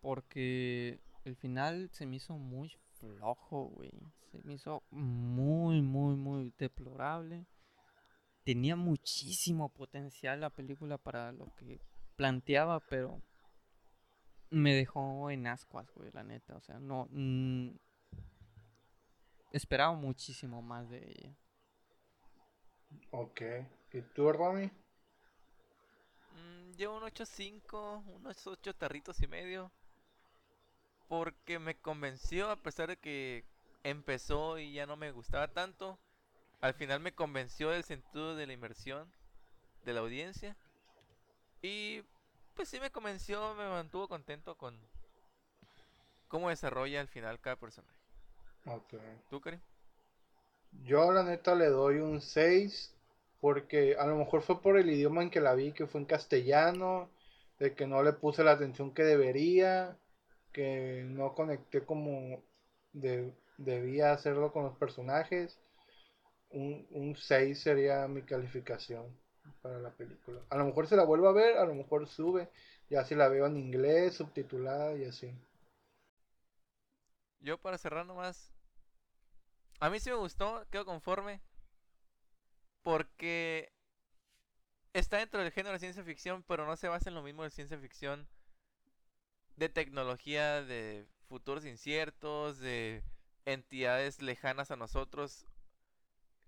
porque 0.00 1.00
el 1.24 1.36
final 1.36 1.88
se 1.92 2.06
me 2.06 2.16
hizo 2.16 2.34
muy 2.36 2.70
flojo, 3.00 3.68
güey. 3.68 3.92
Se 4.30 4.38
me 4.44 4.54
hizo 4.54 4.82
muy, 4.90 5.80
muy, 5.80 6.16
muy 6.16 6.52
deplorable. 6.58 7.46
Tenía 8.46 8.76
muchísimo 8.76 9.70
potencial 9.70 10.40
la 10.40 10.50
película 10.50 10.98
para 10.98 11.32
lo 11.32 11.52
que 11.56 11.80
planteaba, 12.14 12.78
pero 12.78 13.20
me 14.50 14.72
dejó 14.72 15.32
en 15.32 15.48
ascuas, 15.48 15.90
güey, 15.96 16.12
la 16.12 16.22
neta. 16.22 16.54
O 16.54 16.60
sea, 16.60 16.78
no... 16.78 17.08
mm, 17.10 17.70
esperaba 19.50 19.94
muchísimo 19.94 20.62
más 20.62 20.88
de 20.88 21.10
ella. 21.10 21.36
Ok. 23.10 23.42
¿Y 23.92 24.02
tú? 24.14 24.32
Mm, 26.32 26.70
llevo 26.76 26.98
un 26.98 27.02
8.5, 27.02 28.04
unos 28.14 28.46
8 28.46 28.76
tarritos 28.76 29.20
y 29.22 29.26
medio. 29.26 29.72
Porque 31.08 31.58
me 31.58 31.74
convenció, 31.74 32.48
a 32.48 32.54
pesar 32.54 32.90
de 32.90 32.96
que 32.96 33.44
empezó 33.82 34.60
y 34.60 34.72
ya 34.72 34.86
no 34.86 34.96
me 34.96 35.10
gustaba 35.10 35.48
tanto. 35.48 35.98
Al 36.60 36.74
final 36.74 37.00
me 37.00 37.14
convenció 37.14 37.70
del 37.70 37.82
sentido 37.82 38.36
de 38.36 38.46
la 38.46 38.52
inmersión 38.52 39.10
de 39.84 39.94
la 39.94 40.00
audiencia. 40.00 40.56
Y 41.60 42.02
pues 42.54 42.68
sí 42.70 42.80
me 42.80 42.90
convenció, 42.90 43.54
me 43.56 43.68
mantuvo 43.68 44.08
contento 44.08 44.56
con 44.56 44.74
cómo 46.28 46.50
desarrolla 46.50 47.00
al 47.00 47.08
final 47.08 47.40
cada 47.40 47.56
personaje. 47.56 47.98
Ok. 48.66 48.94
¿Tú, 49.30 49.40
Karim? 49.40 49.60
Yo 50.84 51.12
la 51.12 51.22
neta 51.24 51.54
le 51.56 51.66
doy 51.68 51.96
un 51.98 52.20
6 52.20 52.94
porque 53.40 53.96
a 53.98 54.06
lo 54.06 54.16
mejor 54.16 54.42
fue 54.42 54.60
por 54.62 54.78
el 54.78 54.88
idioma 54.90 55.22
en 55.22 55.30
que 55.30 55.40
la 55.40 55.54
vi, 55.54 55.72
que 55.72 55.86
fue 55.86 56.00
en 56.00 56.06
castellano, 56.06 57.08
de 57.58 57.74
que 57.74 57.86
no 57.86 58.02
le 58.02 58.12
puse 58.12 58.44
la 58.44 58.52
atención 58.52 58.92
que 58.94 59.02
debería, 59.02 59.96
que 60.52 61.02
no 61.06 61.34
conecté 61.34 61.84
como 61.84 62.42
de- 62.92 63.34
debía 63.58 64.12
hacerlo 64.12 64.52
con 64.52 64.64
los 64.64 64.76
personajes. 64.76 65.58
Un, 66.50 66.86
un 66.90 67.16
6 67.16 67.60
sería 67.60 68.06
mi 68.08 68.22
calificación 68.22 69.06
para 69.62 69.78
la 69.78 69.90
película. 69.90 70.40
A 70.50 70.56
lo 70.56 70.64
mejor 70.64 70.86
se 70.86 70.96
la 70.96 71.04
vuelvo 71.04 71.28
a 71.28 71.32
ver, 71.32 71.58
a 71.58 71.66
lo 71.66 71.74
mejor 71.74 72.06
sube, 72.06 72.48
ya 72.88 73.04
si 73.04 73.14
la 73.14 73.28
veo 73.28 73.46
en 73.46 73.56
inglés, 73.56 74.14
subtitulada 74.14 74.96
y 74.96 75.04
así. 75.04 75.32
Yo 77.40 77.58
para 77.58 77.78
cerrar 77.78 78.06
nomás. 78.06 78.52
A 79.80 79.90
mí 79.90 80.00
sí 80.00 80.10
me 80.10 80.16
gustó, 80.16 80.66
quedo 80.70 80.84
conforme. 80.84 81.40
Porque 82.82 83.72
está 84.92 85.18
dentro 85.18 85.40
del 85.40 85.52
género 85.52 85.74
de 85.74 85.80
ciencia 85.80 86.04
ficción, 86.04 86.42
pero 86.44 86.66
no 86.66 86.76
se 86.76 86.88
basa 86.88 87.10
en 87.10 87.16
lo 87.16 87.22
mismo 87.22 87.42
de 87.42 87.50
ciencia 87.50 87.78
ficción 87.78 88.28
de 89.56 89.68
tecnología, 89.68 90.62
de 90.62 91.06
futuros 91.28 91.64
inciertos, 91.64 92.58
de 92.58 93.02
entidades 93.44 94.22
lejanas 94.22 94.70
a 94.70 94.76
nosotros, 94.76 95.46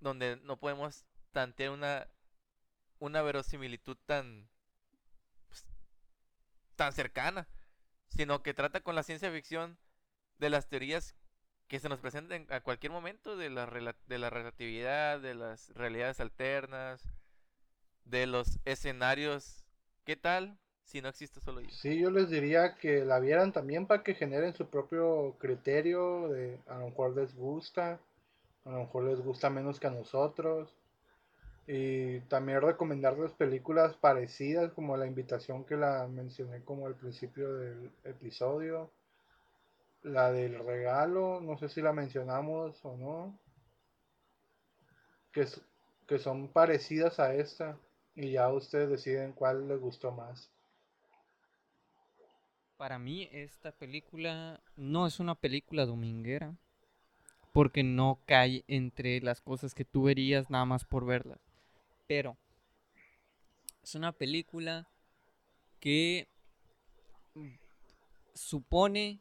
donde 0.01 0.37
no 0.45 0.59
podemos 0.59 1.05
tantear 1.33 1.71
una, 1.71 2.07
una 2.99 3.23
verosimilitud 3.23 3.97
tan, 4.07 4.49
pues, 5.49 5.65
tan 6.77 6.93
cercana, 6.93 7.49
sino 8.09 8.43
que 8.43 8.55
trata 8.55 8.81
con 8.81 8.95
la 8.95 9.03
ciencia 9.03 9.31
ficción 9.31 9.79
de 10.39 10.51
las 10.51 10.69
teorías 10.69 11.15
que 11.69 11.81
se 11.81 11.89
nos 11.89 12.01
presentan 12.01 12.47
a 12.49 12.61
cualquier 12.61 12.93
momento, 12.93 13.37
de 13.37 13.51
la, 13.51 13.67
de 14.07 14.19
la 14.19 14.31
relatividad, 14.31 15.21
de 15.21 15.35
las 15.35 15.69
realidades 15.75 16.19
alternas, 16.21 17.03
de 18.05 18.27
los 18.27 18.59
escenarios. 18.65 19.65
¿Qué 20.05 20.17
tal 20.17 20.59
si 20.83 21.03
no 21.03 21.11
existe 21.11 21.41
solo 21.41 21.61
yo? 21.61 21.69
Sí, 21.69 21.99
yo 21.99 22.11
les 22.11 22.31
diría 22.31 22.75
que 22.77 23.05
la 23.05 23.21
vieran 23.21 23.53
también 23.53 23.87
para 23.87 24.03
que 24.03 24.15
generen 24.15 24.55
su 24.55 24.67
propio 24.67 25.37
criterio 25.39 26.29
de 26.29 26.59
a 26.69 26.79
lo 26.79 26.87
mejor 26.87 27.15
les 27.15 27.35
gusta, 27.35 28.01
a 28.69 28.73
lo 28.73 28.79
mejor 28.81 29.05
les 29.05 29.21
gusta 29.21 29.49
menos 29.49 29.81
que 29.81 29.87
a 29.87 29.91
nosotros. 29.91 30.75
Y 31.67 32.21
también 32.21 32.61
recomendarles 32.61 33.33
películas 33.33 33.97
parecidas 33.97 34.73
como 34.73 34.97
La 34.97 35.07
Invitación 35.07 35.65
que 35.65 35.77
la 35.77 36.07
mencioné 36.07 36.63
como 36.63 36.87
al 36.87 36.95
principio 36.95 37.55
del 37.55 37.91
episodio. 38.05 38.91
La 40.03 40.31
del 40.31 40.65
regalo, 40.65 41.41
no 41.41 41.59
sé 41.59 41.69
si 41.69 41.81
la 41.81 41.93
mencionamos 41.93 42.79
o 42.85 42.97
no. 42.97 43.39
Que, 45.33 45.47
que 46.07 46.19
son 46.19 46.49
parecidas 46.49 47.19
a 47.21 47.35
esta. 47.35 47.79
Y 48.15 48.33
ya 48.33 48.53
ustedes 48.53 48.91
deciden 48.91 49.33
cuál 49.33 49.67
les 49.69 49.81
gustó 49.81 50.13
más. 50.13 50.51
Para 52.77 52.99
mí 52.99 53.29
esta 53.33 53.73
película 53.73 54.61
no 54.77 55.07
es 55.07 55.21
una 55.21 55.35
película 55.35 55.85
dominguera 55.85 56.55
porque 57.59 57.83
no 57.83 58.21
cae 58.25 58.63
entre 58.69 59.21
las 59.21 59.41
cosas 59.41 59.75
que 59.75 59.85
tú 59.85 60.05
verías 60.05 60.49
nada 60.49 60.65
más 60.65 60.85
por 60.85 61.05
verlas. 61.05 61.41
Pero 62.07 62.37
es 63.83 63.97
una 63.97 64.13
película 64.13 64.87
que 65.81 66.29
supone 68.33 69.19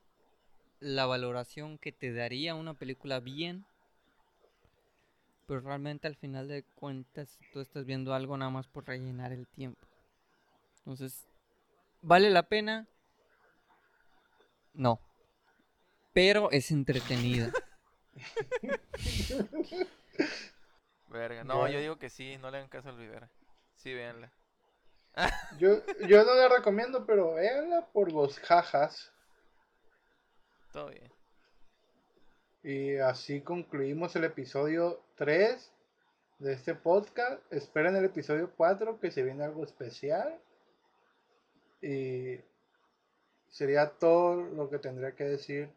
la 0.79 1.07
valoración 1.07 1.79
que 1.79 1.91
te 1.91 2.13
daría 2.13 2.53
una 2.53 2.75
película 2.75 3.19
bien. 3.19 3.65
Pero 5.47 5.61
realmente 5.61 6.05
al 6.05 6.15
final 6.15 6.47
de 6.47 6.61
cuentas 6.61 7.39
tú 7.51 7.59
estás 7.59 7.87
viendo 7.87 8.13
algo 8.13 8.37
nada 8.37 8.51
más 8.51 8.67
por 8.67 8.85
rellenar 8.85 9.31
el 9.31 9.47
tiempo. 9.47 9.87
Entonces, 10.85 11.25
¿vale 12.03 12.29
la 12.29 12.43
pena? 12.43 12.85
No. 14.75 14.99
Pero 16.13 16.51
es 16.51 16.69
entretenida. 16.69 17.51
Verga. 21.09 21.43
No, 21.43 21.67
yo 21.67 21.79
digo 21.79 21.97
que 21.97 22.09
sí, 22.09 22.37
no 22.37 22.51
le 22.51 22.57
hagan 22.57 22.69
caso 22.69 22.89
al 22.89 22.97
Rivera. 22.97 23.29
Sí, 23.75 23.93
véanla. 23.93 24.31
Yo, 25.57 25.83
yo 26.07 26.23
no 26.23 26.35
la 26.35 26.47
recomiendo, 26.47 27.05
pero 27.05 27.33
véanla 27.33 27.87
por 27.87 28.11
los 28.11 28.39
jajas. 28.39 29.11
Todo 30.71 30.89
bien. 30.89 31.11
Y 32.63 32.97
así 32.97 33.41
concluimos 33.41 34.15
el 34.15 34.25
episodio 34.25 35.01
3 35.15 35.71
de 36.39 36.53
este 36.53 36.75
podcast. 36.75 37.41
Esperen 37.51 37.95
el 37.95 38.05
episodio 38.05 38.51
4 38.55 38.99
que 38.99 39.09
se 39.09 39.23
viene 39.23 39.43
algo 39.43 39.63
especial. 39.63 40.39
Y 41.81 42.39
sería 43.49 43.89
todo 43.89 44.35
lo 44.35 44.69
que 44.69 44.79
tendría 44.79 45.13
que 45.13 45.23
decir 45.23 45.69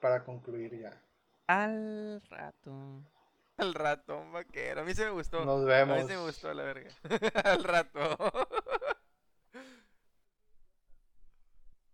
para 0.00 0.24
concluir 0.24 0.78
ya. 0.80 1.00
Al 1.46 2.20
rato. 2.28 3.02
Al 3.56 3.74
rato, 3.74 4.18
un 4.18 4.32
vaquero. 4.32 4.80
A 4.80 4.84
mí 4.84 4.94
se 4.94 5.04
me 5.04 5.10
gustó. 5.10 5.44
Nos 5.44 5.62
A 5.62 5.64
vemos. 5.66 5.96
mí 5.98 6.08
se 6.08 6.16
me 6.16 6.22
gustó 6.22 6.54
la 6.54 6.62
verga. 6.62 6.90
Al 7.44 7.62
rato. 7.62 8.16